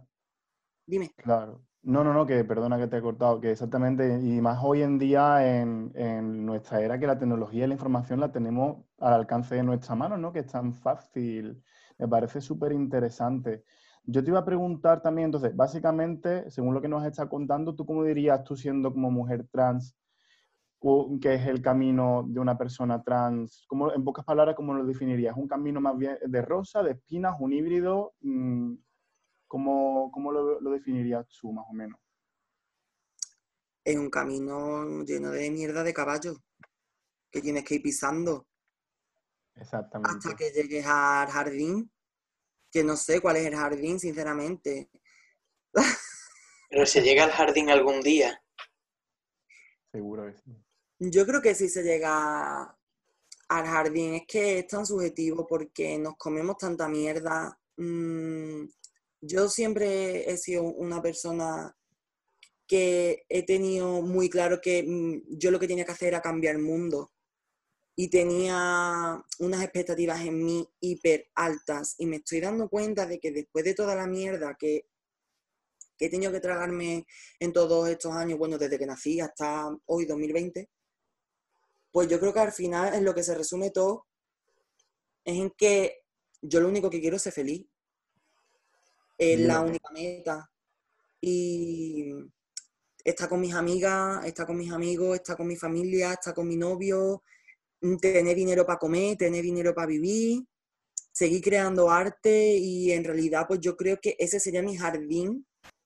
[0.85, 1.11] Dime.
[1.17, 1.61] Claro.
[1.83, 4.99] No, no, no, que perdona que te he cortado, que exactamente, y más hoy en
[4.99, 9.55] día en, en nuestra era que la tecnología y la información la tenemos al alcance
[9.55, 10.31] de nuestra mano, ¿no?
[10.31, 11.63] Que es tan fácil.
[11.97, 13.63] Me parece súper interesante.
[14.03, 17.83] Yo te iba a preguntar también, entonces, básicamente, según lo que nos está contando, ¿tú
[17.83, 19.97] cómo dirías, tú siendo como mujer trans,
[21.19, 23.65] qué es el camino de una persona trans?
[23.67, 25.35] ¿Cómo, en pocas palabras, ¿cómo lo definirías?
[25.35, 28.13] ¿Un camino más bien de rosa, de espinas, un híbrido?
[28.21, 28.73] Mm,
[29.51, 31.99] ¿Cómo, cómo lo, lo definirías tú, más o menos?
[33.83, 36.37] Es un camino lleno de mierda de caballo
[37.29, 38.47] que tienes que ir pisando
[39.55, 40.09] Exactamente.
[40.09, 41.91] hasta que llegues al jardín,
[42.71, 44.89] que no sé cuál es el jardín, sinceramente.
[46.69, 48.41] Pero se llega al jardín algún día.
[49.91, 50.63] Seguro que sí.
[50.97, 52.61] Yo creo que sí se llega
[53.49, 57.59] al jardín, es que es tan subjetivo porque nos comemos tanta mierda.
[57.75, 58.63] Mm,
[59.21, 61.75] yo siempre he sido una persona
[62.67, 66.55] que he tenido muy claro que mm, yo lo que tenía que hacer era cambiar
[66.55, 67.11] el mundo
[67.95, 73.31] y tenía unas expectativas en mí hiper altas y me estoy dando cuenta de que
[73.31, 74.87] después de toda la mierda que,
[75.97, 77.05] que he tenido que tragarme
[77.39, 80.69] en todos estos años, bueno, desde que nací hasta hoy, 2020,
[81.91, 84.07] pues yo creo que al final en lo que se resume todo
[85.25, 85.99] es en que
[86.41, 87.67] yo lo único que quiero es ser feliz.
[89.21, 90.51] Es la única meta.
[91.21, 92.11] Y
[93.03, 96.57] está con mis amigas, está con mis amigos, está con mi familia, está con mi
[96.57, 97.21] novio,
[97.81, 100.43] mm, tener dinero para comer, tener dinero para vivir,
[101.11, 105.45] seguir creando arte y en realidad pues yo creo que ese sería mi jardín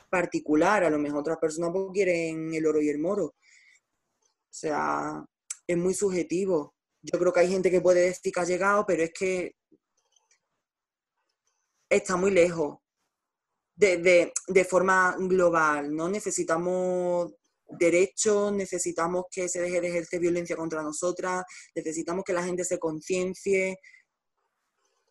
[0.10, 0.86] particular.
[0.86, 3.26] A lo mejor otras personas pues, quieren el oro y el moro.
[3.26, 3.36] O
[4.50, 5.26] sea,
[5.68, 6.74] es muy subjetivo.
[7.02, 9.56] Yo creo que hay gente que puede decir que ha llegado, pero es que
[11.90, 12.78] está muy lejos
[13.76, 16.08] de, de- forma global, ¿no?
[16.10, 17.34] Necesitamos
[17.68, 21.44] derechos, necesitamos que se deje de ejercer violencia contra nosotras,
[21.76, 23.78] necesitamos que la gente se conciencie.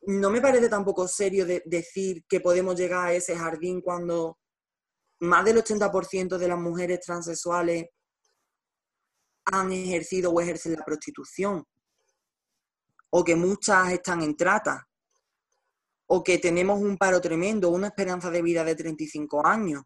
[0.06, 4.38] No me parece tampoco serio de- decir que podemos llegar a ese jardín cuando
[5.20, 7.86] más del 80% de las mujeres transexuales
[9.46, 11.64] han ejercido o ejercen la prostitución,
[13.10, 14.88] o que muchas están en trata,
[16.06, 19.82] o que tenemos un paro tremendo, una esperanza de vida de 35 años.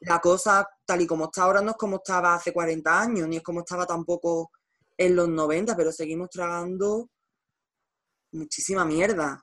[0.00, 3.36] La cosa, tal y como está ahora, no es como estaba hace 40 años, ni
[3.36, 4.50] es como estaba tampoco
[4.96, 7.08] en los 90, pero seguimos tragando
[8.32, 9.42] muchísima mierda,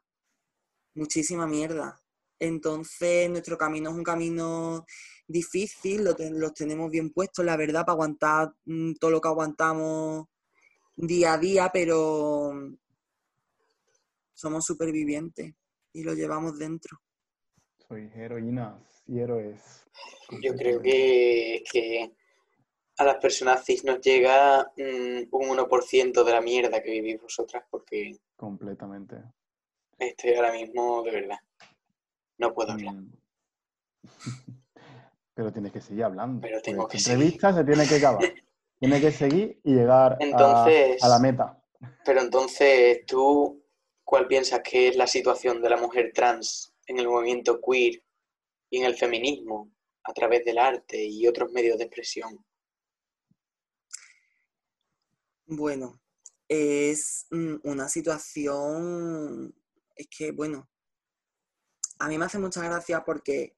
[0.95, 1.99] muchísima mierda.
[2.39, 4.85] Entonces, nuestro camino es un camino
[5.27, 10.25] difícil, lo los tenemos bien puestos, la verdad, para aguantar mm, todo lo que aguantamos
[10.95, 12.51] día a día, pero
[14.33, 15.53] somos supervivientes
[15.93, 16.99] y lo llevamos dentro.
[17.87, 19.85] Sois heroínas y héroes.
[20.41, 22.11] Yo creo que, que
[22.97, 27.63] a las personas cis nos llega mm, un 1% de la mierda que vivís vosotras,
[27.69, 29.17] porque Completamente.
[29.99, 31.37] estoy ahora mismo, de verdad,
[32.37, 32.95] no puedo hablar.
[32.95, 33.11] Mm.
[35.35, 36.41] Pero tienes que seguir hablando.
[36.41, 38.21] Pero tengo que entrevista se tiene que acabar.
[38.79, 41.57] Tiene que seguir y llegar a- Entonces- a, la meta.
[42.03, 43.62] Pero entonces, ¿tú
[44.03, 48.03] cuál piensas que es la situación de la mujer trans en el movimiento queer
[48.69, 49.71] y en el feminismo
[50.03, 52.45] a través del arte y otros medios de expresión?
[55.45, 56.01] Bueno,
[56.47, 59.53] es mm, una situación,
[59.95, 60.69] es que, bueno,
[61.99, 63.55] a mí me hace mucha gracia porque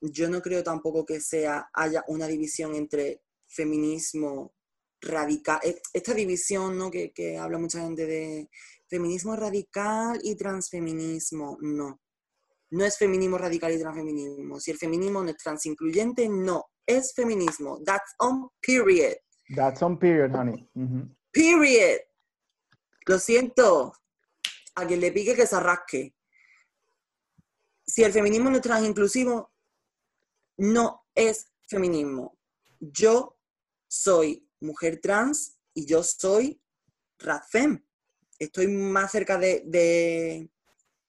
[0.00, 4.54] yo no creo tampoco que sea, haya una división entre feminismo
[5.00, 6.90] radical, e- esta división, ¿no?
[6.90, 8.50] Que, que habla mucha gente de
[8.88, 12.00] feminismo radical y transfeminismo, no.
[12.70, 14.58] No es feminismo radical y transfeminismo.
[14.58, 16.64] Si el feminismo no es transincluyente, no.
[16.84, 17.80] Es feminismo.
[17.84, 19.16] That's on period.
[19.54, 20.68] That's on period, honey.
[21.32, 22.00] Period.
[23.06, 23.92] Lo siento.
[24.74, 26.14] A quien le pique que se arrasque.
[27.86, 29.52] Si el feminismo no es transinclusivo,
[30.58, 32.36] no es feminismo.
[32.80, 33.38] Yo
[33.88, 36.60] soy mujer trans y yo soy
[37.18, 37.85] radfem.
[38.38, 40.50] Estoy más cerca de, de-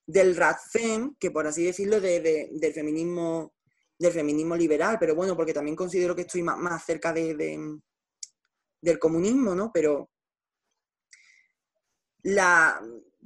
[0.06, 3.54] del radfem que, por así decirlo, de- de- del feminismo
[4.00, 7.34] del feminismo liberal, pero bueno, porque también considero que estoy más, más cerca de-
[8.82, 9.72] del comunismo, ¿no?
[9.74, 10.12] Pero
[12.24, 12.82] la,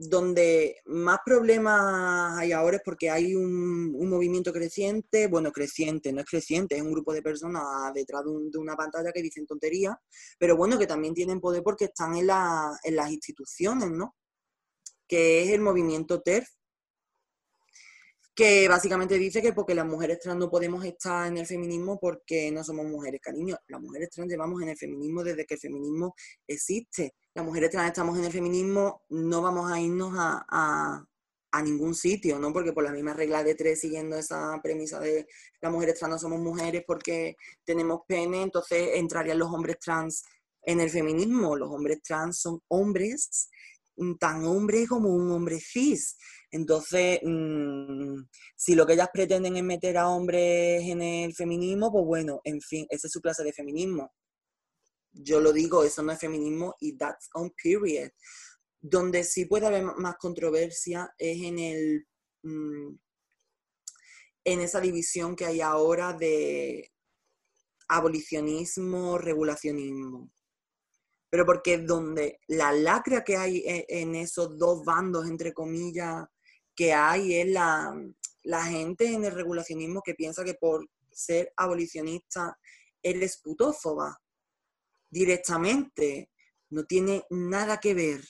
[0.10, 6.26] donde más problemas hay ahora es porque hay un, movimiento creciente, bueno, creciente, no es
[6.26, 9.96] creciente, es un grupo de personas detrás de, una pantalla que dicen tonterías,
[10.40, 12.28] pero bueno, que también tienen poder porque están en,
[12.84, 14.16] en las instituciones, ¿no?
[15.08, 16.48] Que es el movimiento TERF,
[18.34, 22.52] que básicamente dice que porque las mujeres trans no podemos estar en el feminismo porque
[22.52, 23.58] no somos mujeres, cariño.
[23.68, 26.16] Las mujeres trans llevamos en el feminismo desde que el feminismo
[26.48, 27.14] existe.
[27.34, 31.06] Las mujeres trans estamos en el feminismo, no vamos a irnos a,
[31.64, 32.54] ningún sitio, ¿no?
[32.54, 35.28] Porque por la misma regla de tres, siguiendo esa premisa de
[35.62, 40.24] las mujeres trans no somos mujeres porque tenemos pene, entonces entrarían los hombres trans
[40.64, 41.58] en el feminismo.
[41.58, 43.50] Los hombres trans son hombres
[44.20, 46.18] tan hombres como un hombre cis.
[46.52, 48.24] Entonces, mm,
[48.56, 52.62] si lo que ellas pretenden es meter a hombres en el feminismo, pues bueno, en
[52.62, 54.12] fin, esa es su clase de feminismo.
[55.14, 58.12] Yo lo digo, eso no es feminismo y that's on period.
[58.82, 62.08] Donde sí puede haber más controversia es en el
[62.44, 62.96] mm,
[64.44, 66.92] en esa división que hay ahora de
[67.88, 70.32] abolicionismo, regulacionismo
[71.32, 76.26] pero porque donde la lacra que hay e, en esos dos bandos, entre comillas,
[76.82, 82.58] que hay es la, gente en el regulacionismo que piensa que por ser abolicionista
[83.04, 84.20] eres putófoba
[85.08, 86.32] directamente.
[86.72, 88.22] No tiene nada que ver,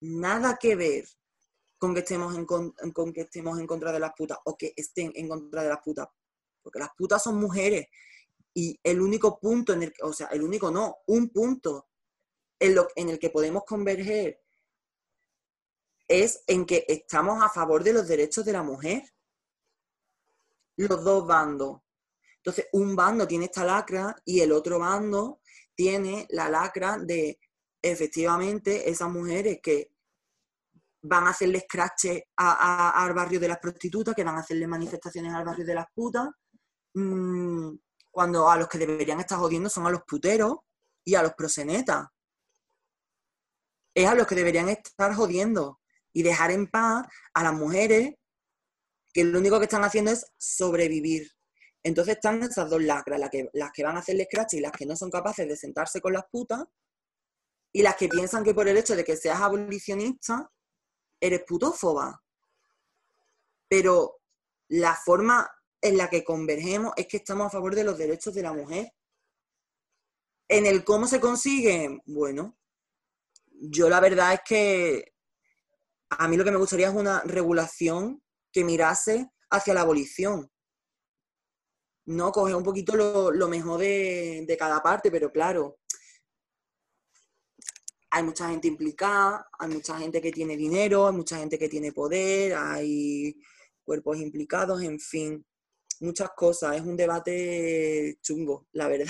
[0.00, 1.06] nada que ver
[1.78, 2.74] con que estemos en, con,
[3.14, 6.06] que estemos en contra de las putas o que estén en contra de las putas.
[6.62, 7.86] Porque las putas son mujeres
[8.52, 11.88] y el único punto en el o sea, el único no, un punto
[12.58, 14.39] en, lo, en el que podemos converger
[16.10, 19.04] es en que estamos a favor de los derechos de la mujer.
[20.76, 21.82] Los dos bandos.
[22.38, 25.40] Entonces, un bando tiene esta lacra y el otro bando
[25.72, 27.38] tiene la lacra de
[27.80, 29.92] efectivamente esas mujeres que
[31.02, 32.06] van a hacerle scratch
[32.36, 36.28] al barrio de las prostitutas, que van a hacerle manifestaciones al barrio de las putas,
[36.94, 37.70] mm,
[38.10, 40.56] cuando a los que deberían estar jodiendo son a los puteros
[41.04, 42.08] y a los prosenetas
[43.94, 45.79] es a los que deberían estar jodiendo
[46.12, 48.14] y dejar en paz a las mujeres
[49.12, 51.30] que lo único que están haciendo es sobrevivir.
[51.82, 54.72] Entonces están esas dos lacras, las que, las que van a hacerle scratch y las
[54.72, 56.64] que no son capaces de sentarse con las putas,
[57.72, 60.50] y las que piensan que por el hecho de que seas abolicionista,
[61.20, 62.22] eres putófoba.
[63.68, 64.20] Pero
[64.68, 65.48] la forma
[65.80, 68.92] en la que convergemos es que estamos a favor de los derechos de la mujer.
[70.48, 72.58] En el cómo se consigue, bueno,
[73.52, 75.09] yo la verdad es que
[76.10, 80.50] a mí lo que me gustaría es una regulación que mirase hacia la abolición.
[82.06, 82.96] No coger un poquito
[83.30, 85.78] lo, mejor de, de, cada parte, pero claro,
[88.10, 91.92] hay mucha gente implicada, hay mucha gente que tiene dinero, hay mucha gente que tiene
[91.92, 93.36] poder, hay
[93.84, 95.46] cuerpos implicados, en fin,
[96.00, 96.76] muchas cosas.
[96.76, 99.06] Es un debate chungo, la verdad.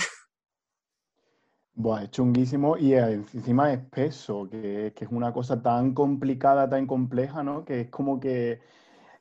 [1.81, 6.85] Buah, es chunguísimo y encima es espeso, que, que, es una cosa tan complicada, tan
[6.85, 7.65] compleja, ¿no?
[7.65, 8.59] Que es como que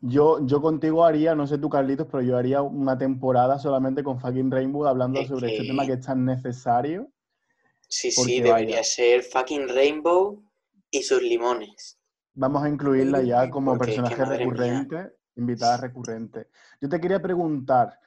[0.03, 4.21] yo, yo contigo haría, no sé tú Carlitos, pero yo haría una temporada solamente con
[4.21, 7.11] fucking Rainbow hablando sobre este tema que es tan necesario.
[7.89, 10.43] Sí, sí, debería ser fucking Rainbow
[10.91, 11.99] y sus limones.
[12.35, 16.49] Vamos a incluirla ya como personaje recurrente, invitada recurrente.
[16.81, 17.99] Yo te quería preguntar,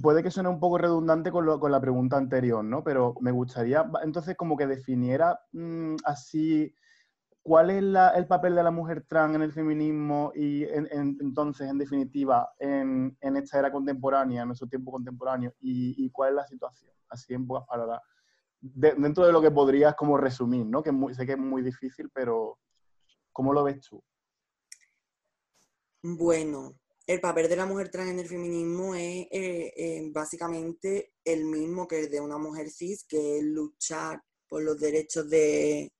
[0.00, 2.82] puede que suene un poco redundante con, la pregunta anterior, ¿no?
[2.82, 6.74] Pero me gustaría entonces como que definiera mm, así
[7.42, 7.82] cuál es
[8.14, 13.58] el papel de la mujer trans en el feminismo y entonces, en definitiva, en, esta
[13.58, 18.00] era contemporánea, en nuestro tiempo contemporáneo, y, cuál es la situación, así en pocas palabras.
[18.60, 20.82] dentro de lo que podrías como resumir, ¿no?
[20.82, 22.58] Que sé que es muy difícil, pero
[23.32, 24.02] ¿cómo lo ves tú?
[26.04, 26.74] Bueno,
[27.06, 31.88] el papel de la mujer trans en el feminismo es eh, eh, básicamente el mismo
[31.88, 35.92] que el de una mujer cis, que es luchar por los derechos de,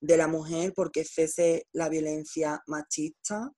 [0.00, 3.50] la mujer, porque cese la violencia machista,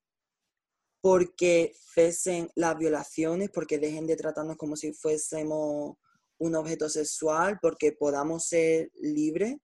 [1.00, 5.96] porque cesen las violaciones, porque dejen de tratarnos como si fuésemos
[6.38, 9.56] un objeto sexual, porque podamos ser libres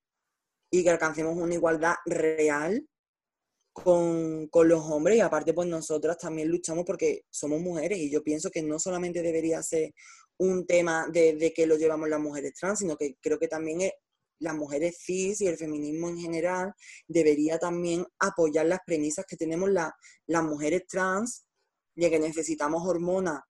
[0.70, 2.86] y que alcancemos una igualdad real
[3.74, 8.48] con, los hombres y aparte pues nosotras también luchamos porque somos mujeres y yo pienso
[8.50, 9.92] que no solamente debería ser
[10.38, 13.90] un tema de, que lo llevamos las mujeres trans, sino que creo que también
[14.38, 16.72] las mujeres cis y el feminismo en general
[17.08, 21.44] debería también apoyar las premisas que tenemos las mujeres trans
[21.96, 23.40] de que necesitamos hormonas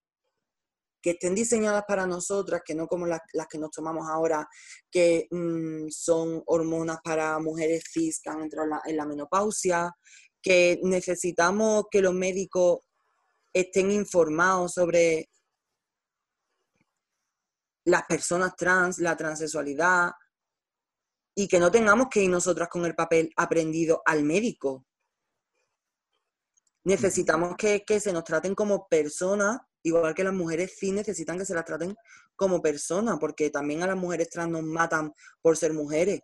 [1.05, 4.49] que estén diseñadas para nosotras, que no como las, que nos tomamos ahora,
[4.91, 9.93] que mm, son hormonas para mujeres cis que han entrado en la, menopausia,
[10.41, 12.79] que necesitamos que los médicos
[13.53, 15.29] estén informados sobre
[17.85, 20.11] las personas trans, la transexualidad,
[21.35, 24.87] y que no tengamos que ir nosotras con el papel aprendido al médico.
[26.85, 31.45] Necesitamos que, que se nos traten como personas, igual que las mujeres sí necesitan que
[31.45, 31.97] se las traten
[32.37, 36.20] como personas, porque también a las mujeres trans nos matan por ser mujeres,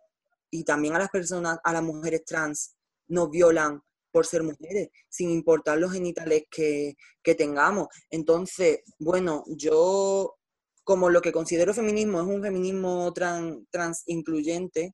[0.51, 2.75] y también a las personas, a las mujeres trans
[3.07, 3.81] nos violan
[4.11, 7.87] por ser mujeres, sin importar los genitales que, que tengamos.
[8.09, 10.37] Entonces, bueno, yo
[10.83, 14.93] como lo que considero feminismo es un feminismo trans, incluyente,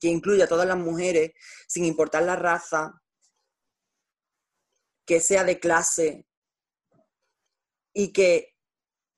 [0.00, 1.32] que incluye a todas las mujeres,
[1.68, 3.00] sin importar la raza,
[5.10, 6.24] que sea de clase
[7.92, 8.54] y que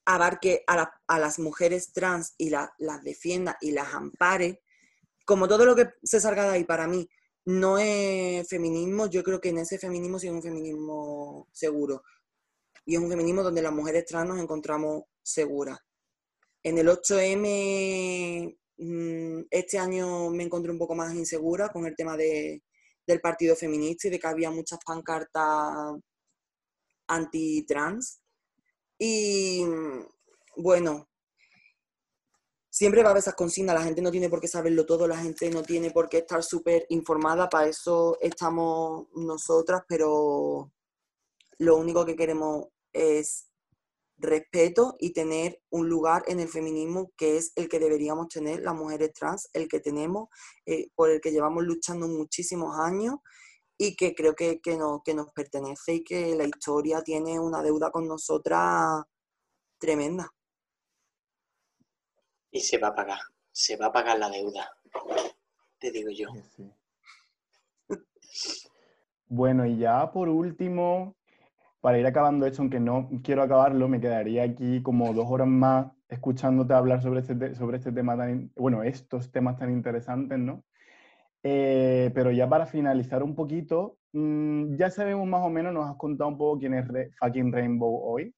[0.07, 2.71] abarque a, las mujeres trans y las
[3.05, 4.63] defienda y las ampare,
[5.27, 7.07] como todo lo que se salga de ahí para mí
[7.45, 12.03] no es feminismo, yo creo que en ese feminismo sí es un feminismo seguro
[12.87, 15.79] y es un feminismo donde las mujeres trans nos encontramos seguras.
[16.63, 22.17] En el 8M mm, este año me encontré un poco más insegura con el tema
[22.17, 22.63] de,
[23.07, 25.95] del partido feminista y de que había muchas pancartas
[27.07, 28.21] anti-trans.
[28.99, 29.65] Y
[30.57, 31.09] bueno,
[32.71, 35.19] siempre va a haber esas consignas, la gente no tiene por qué saberlo todo, la
[35.19, 40.73] gente no tiene por qué estar súper informada, para eso estamos nosotras, pero
[41.59, 43.52] lo único que queremos es
[44.23, 48.75] respeto y tener un lugar en el feminismo que es el que deberíamos tener las
[48.75, 50.29] mujeres trans, el que tenemos,
[50.65, 53.17] eh, por el que llevamos luchando muchísimos años
[53.77, 57.91] y que creo que, que, que nos pertenece y que la historia tiene una deuda
[57.91, 59.03] con nosotras
[59.79, 60.31] tremenda.
[62.51, 63.21] Y se va a pagar,
[63.51, 64.71] se va a pagar la deuda,
[65.79, 66.29] te digo yo.
[69.35, 71.17] Bueno, y ya por último,
[71.83, 75.89] para ir acabando esto, aunque no quiero acabarlo, me quedaría aquí como dos horas más
[76.09, 80.63] escuchándote hablar sobre este, sobre este tema tan, bueno, estos temas tan interesantes, ¿no?
[81.43, 85.97] Eh, pero ya para finalizar un poquito, mm, ya sabemos más o menos, nos has
[85.97, 86.87] contado un poco quién es
[87.19, 88.33] fucking Rainbow hoy.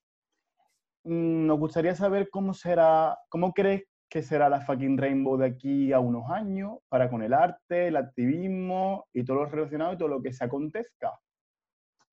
[1.04, 5.92] Mm, nos gustaría saber cómo será, cómo crees que será la fucking Rainbow de aquí
[5.92, 10.08] a unos años para con el arte, el activismo y todo lo relacionado y todo
[10.08, 11.12] lo que se acontezca.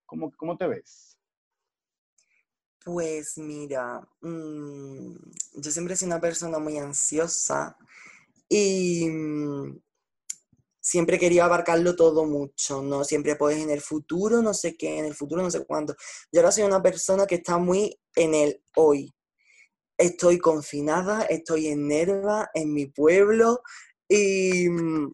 [0.06, 1.21] ¿Cómo, cómo te ves?
[2.84, 5.14] Pues mira, mm,
[5.54, 7.78] yo siempre he sido una persona muy ansiosa
[8.50, 9.80] y mm,
[10.80, 13.04] siempre quería abarcarlo todo mucho, ¿no?
[13.04, 15.96] Siempre pues en el futuro, no sé qué, en el futuro no sé cuánto.
[16.32, 19.14] Yo ahora soy una persona que está muy en el hoy.
[19.98, 23.62] Estoy confinada, estoy en Nerva, en mi pueblo
[24.08, 25.14] y mm,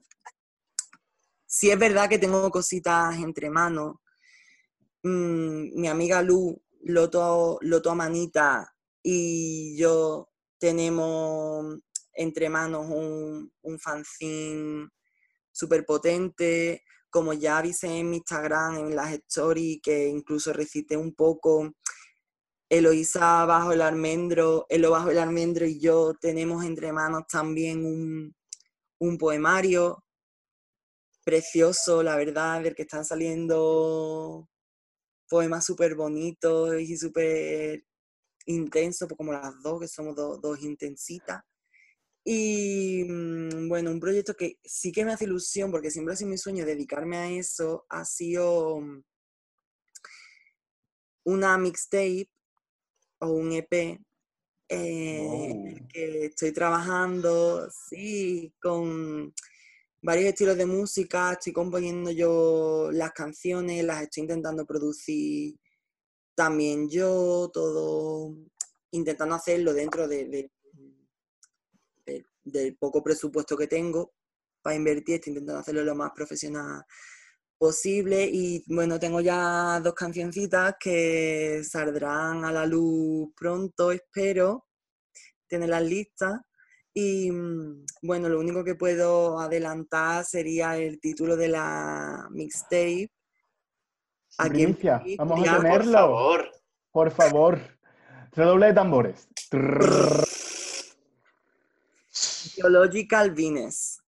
[1.45, 3.97] si es verdad que tengo cositas entre manos.
[5.03, 8.73] mi amiga Lu Loto, Loto Amanita
[9.03, 11.79] y yo tenemos
[12.13, 14.89] entre manos un, un fanzine
[15.51, 21.13] súper potente, como ya avisé en mi Instagram, en las stories, que incluso recité un
[21.13, 21.73] poco,
[22.69, 28.35] Eloisa bajo el almendro, Elo bajo el almendro y yo tenemos entre manos también un,
[28.99, 30.03] un poemario
[31.23, 34.49] precioso, la verdad, del que están saliendo
[35.29, 37.83] poemas súper bonitos y súper
[38.45, 41.43] intensos, pues como las dos, que somos dos intensitas.
[42.23, 46.29] Y mm, bueno, un proyecto que sí que me hace ilusión, porque siempre ha sido
[46.29, 49.03] mi sueño dedicarme a eso, ha sido mm,
[51.25, 52.29] una mixtape
[53.19, 53.99] o un EP
[54.69, 59.33] eh, que estoy trabajando, sí, con
[60.01, 65.55] varios estilos de música, estoy componiendo yo las canciones, las estoy intentando producir
[66.35, 68.35] también yo, todo
[68.91, 70.51] intentando hacerlo dentro de,
[72.43, 74.13] del poco presupuesto que tengo
[74.61, 76.83] para invertir, estoy intentando hacerlo lo más profesional
[77.57, 84.67] posible y bueno, tengo ya dos cancioncitas que saldrán a la luz pronto, espero
[85.47, 86.39] tenerlas listas
[86.99, 93.11] y mm, bueno, lo único que puedo adelantar sería el título de la mixtape.
[94.49, 95.91] Primicia, vamos a tenerlo.
[95.91, 96.51] Por favor.
[96.91, 97.59] Por favor.
[98.31, 99.27] Redoble de tambores.
[102.55, 104.01] Biological Vines.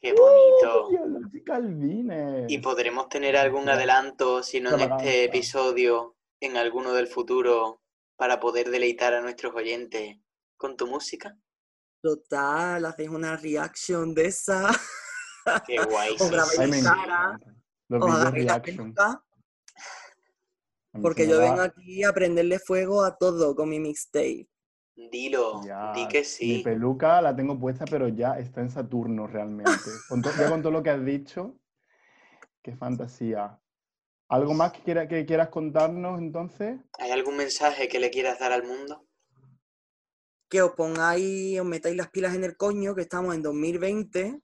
[0.00, 0.88] Qué bonito.
[0.88, 2.44] Biological Vines.
[2.48, 7.82] Y podremos tener algún adelanto, si no en este episodio, en alguno del futuro,
[8.16, 10.16] para poder deleitar a nuestros oyentes
[10.56, 11.36] con tu música.
[12.04, 14.70] Total, haces una reaction de esa.
[15.66, 16.14] Qué guay.
[16.20, 17.40] O sí, grabéis sí, cara.
[17.88, 19.24] Los agarréis la peluca,
[20.92, 24.46] mí porque yo vengo aquí a prenderle fuego a todo con mi mixtape.
[24.94, 26.62] Dilo, Ya, di que Mi sí.
[26.62, 29.72] peluca la tengo puesta, pero ya está en Saturno realmente.
[30.10, 31.58] Con ya con todo lo que has dicho,
[32.62, 33.58] qué fantasía.
[34.28, 36.78] ¿Algo más que, quiera- que quieras contarnos entonces?
[36.98, 39.03] ¿Hay algún mensaje que le quieras dar al mundo?
[40.48, 44.40] Que os pongáis, os metáis las pilas en el coño, que estamos en 2020,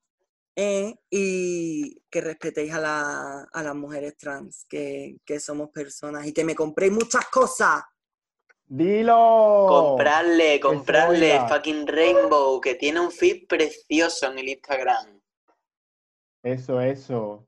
[0.56, 6.32] eh, y que respetéis a, la- a las mujeres trans, que, que somos personas, y
[6.32, 7.82] que me compréis muchas cosas.
[8.66, 9.66] ¡Dilo!
[9.68, 15.20] Comprarle, comprarle fucking Rainbow, que tiene un feed precioso en el Instagram.
[16.42, 17.46] Eso, eso.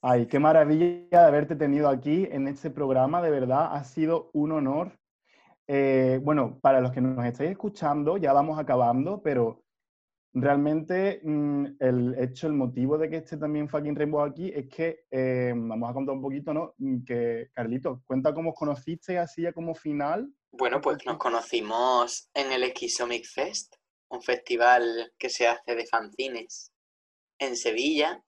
[0.00, 4.52] Ay, qué maravilla de haberte tenido aquí en este programa, de verdad, ha sido un
[4.52, 4.97] honor.
[5.70, 9.64] Eh, bueno, para los que nos estáis escuchando, ya vamos acabando, pero
[10.32, 15.04] realmente mm, el hecho, el motivo de que esté también fucking Rainbow aquí es que,
[15.10, 16.74] eh, vamos a contar un poquito, ¿no?
[16.78, 20.32] Mm, Que, Carlitos, cuenta cómo os conocisteis así ya como final.
[20.52, 23.74] Bueno, pues nos conocimos en el Esquizomic Fest,
[24.10, 26.72] un festival que se hace de fanzines
[27.38, 28.24] en Sevilla,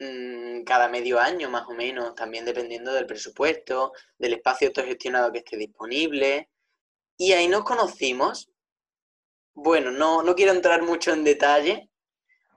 [0.00, 5.40] mm, cada medio año más o menos, también dependiendo del presupuesto, del espacio autogestionado que
[5.40, 6.48] esté disponible.
[7.22, 8.50] Y ahí nos conocimos.
[9.54, 11.88] Bueno, no, no quiero entrar mucho en detalle,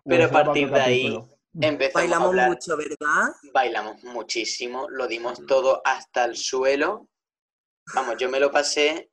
[0.04, 1.20] Pero a partir de ahí
[1.62, 2.50] empezamos a Bailamos hablar.
[2.50, 3.34] mucho, ¿verdad?
[3.54, 7.08] Bailamos muchísimo, lo dimos todo hasta el suelo.
[7.94, 9.12] Vamos, yo me lo pasé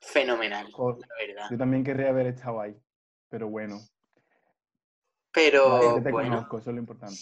[0.00, 1.48] fenomenal, Jo- la verdad.
[1.48, 2.76] Yo también querría haber estado ahí,
[3.28, 3.78] pero bueno.
[5.32, 7.20] Pero te bueno, conozco, eso es lo importante.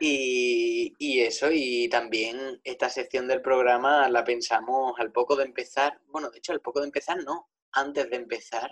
[0.00, 6.00] Y, y eso, y también esta sección del programa la pensamos al poco de empezar.
[6.06, 7.48] Bueno, de hecho, al poco de empezar, no.
[7.72, 8.70] Antes de empezar,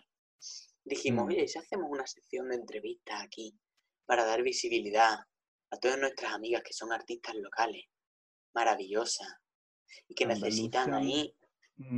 [0.84, 1.28] dijimos, Mm.
[1.28, 3.56] oye, ¿y si hacemos una sección de entrevistas aquí
[4.06, 5.14] para dar visibilidad
[5.70, 7.84] a todas nuestras amigas que son artistas locales,
[8.54, 9.28] maravillosas,
[10.08, 11.34] y que necesitan ahí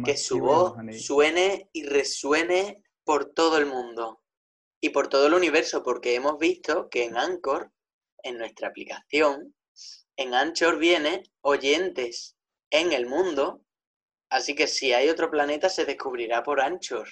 [0.04, 4.22] que su voz suene y resuene por todo el mundo
[4.80, 7.72] y por todo el universo, porque hemos visto que en Anchor,
[8.26, 9.54] en nuestra aplicación,
[10.16, 12.36] en Anchor viene oyentes
[12.70, 13.62] en el mundo,
[14.30, 17.06] así que si hay otro planeta se descubrirá por Anchor.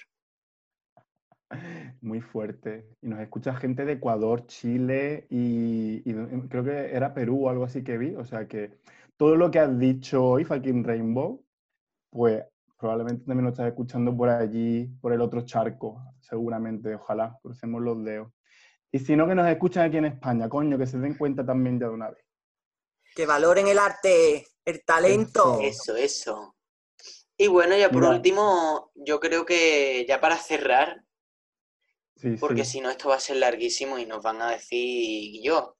[2.01, 2.89] Muy fuerte.
[3.03, 7.65] Y nos escucha gente de Ecuador, Chile y, de- creo que era Perú o algo
[7.65, 8.15] así que vi.
[8.17, 8.73] O sea que
[9.17, 11.45] todo lo que has dicho hoy, fucking Rainbow,
[12.11, 12.45] pues
[12.79, 16.95] probablemente también lo estás escuchando por allí, por el otro charco, seguramente.
[16.95, 18.33] Ojalá, crucemos los dedos.
[18.95, 21.81] Y si no, que nos escuchan aquí en España, coño, que se den cuenta también
[21.81, 22.25] ya de una vez.
[23.17, 25.59] Que valoren el arte, el talento.
[25.61, 25.97] Eso.
[25.97, 26.55] Eso.
[27.37, 28.15] Y bueno, ya por Mira.
[28.15, 31.03] último, yo creo que ya para cerrar,
[32.15, 35.41] Sí, porque sí, si no esto va a ser larguísimo y nos van a decir
[35.43, 35.77] yo,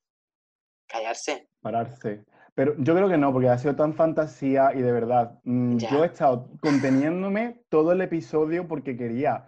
[0.89, 1.49] callarse.
[1.61, 2.25] pararse.
[2.57, 5.91] Pero yo creo que no, porque ha sido tan fantasía y de verdad, mm, Ya.
[5.93, 9.47] yo he estado conteniéndome todo el episodio porque quería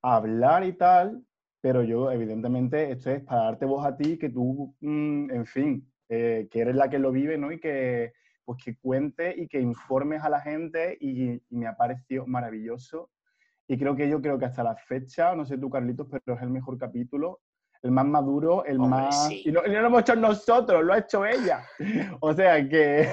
[0.00, 1.22] hablar y tal,
[1.62, 5.90] pero yo evidentemente esto es para darte voz a ti, que tú, mm, en fin,
[6.08, 7.52] eh, que eres la que lo vive, ¿no?
[7.52, 8.12] Y que,
[8.44, 13.10] pues que cuente y que informes a la gente y, y me ha parecido maravilloso.
[13.68, 16.42] Y creo que yo creo que hasta la fecha, no sé tú Carlitos, pero es
[16.42, 17.40] el mejor capítulo,
[17.80, 19.28] el más maduro, el Hombre, más...
[19.28, 19.42] sí.
[19.44, 21.64] Y, no, y no lo hemos hecho nosotros, lo ha hecho ella.
[22.20, 23.08] O sea que,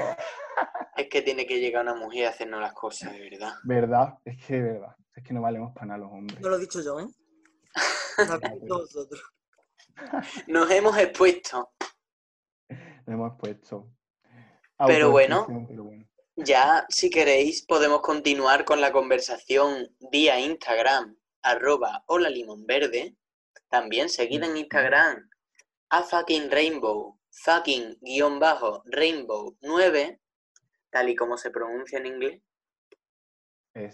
[0.97, 3.53] Es que tiene que llegar una mujer a hacernos las cosas, de verdad.
[3.63, 6.41] verdad, es que de verdad, es que no valemos para nada los hombres.
[6.41, 7.05] No lo he dicho yo, ¿eh?
[10.47, 11.73] Nos hemos expuesto.
[13.05, 13.91] Lo hemos puesto.
[14.87, 15.39] Pero bueno.
[15.39, 16.05] Autodescripción, pero bueno.
[16.35, 23.17] Ya, si queréis, podemos continuar con la conversación vía Instagram, arroba hola limón verde.
[23.67, 25.29] También seguid en Instagram
[25.89, 30.19] a fucking rainbow, fucking guion bajo rainbow 9,
[30.91, 32.41] tal y como se pronuncia en inglés.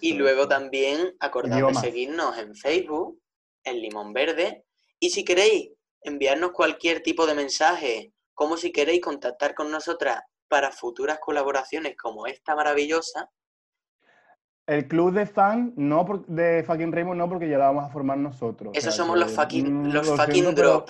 [0.02, 0.50] Y luego eso.
[0.50, 3.20] también acordad de seguirnos en Facebook,
[3.66, 4.66] en Limón Verde.
[5.00, 10.72] Y si queréis enviarnos cualquier tipo de mensaje, como si queréis contactar con nosotras para
[10.72, 13.30] futuras colaboraciones como esta maravillosa,
[14.68, 17.90] El club de fan, no por- de fucking Rainbow, no, porque ya la vamos a
[17.90, 18.70] formar nosotros.
[18.74, 20.90] o esos sea somos los fucking, mm, los lo fucking siento, drop.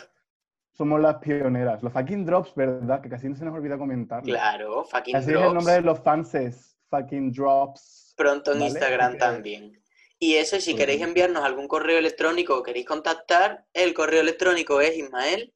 [0.72, 1.82] Somos las pioneras.
[1.84, 3.02] Los fucking drops, ¿verdad?
[3.02, 4.26] Que casi no se nos olvida comentarlo.
[4.26, 5.76] Claro, fucking Así es el nombre drops.
[5.76, 6.78] de los fanses.
[6.90, 8.14] Fucking drops.
[8.18, 8.72] Pronto en ¿vale?
[8.72, 9.82] Instagram Así también.
[10.20, 14.96] Y eso, si queréis enviarnos algún correo electrónico o queréis contactar, el correo electrónico es
[14.98, 15.54] Ismael.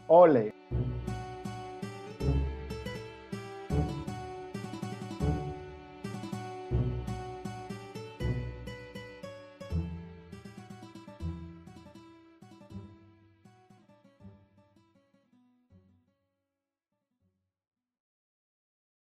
[0.07, 0.53] Ole.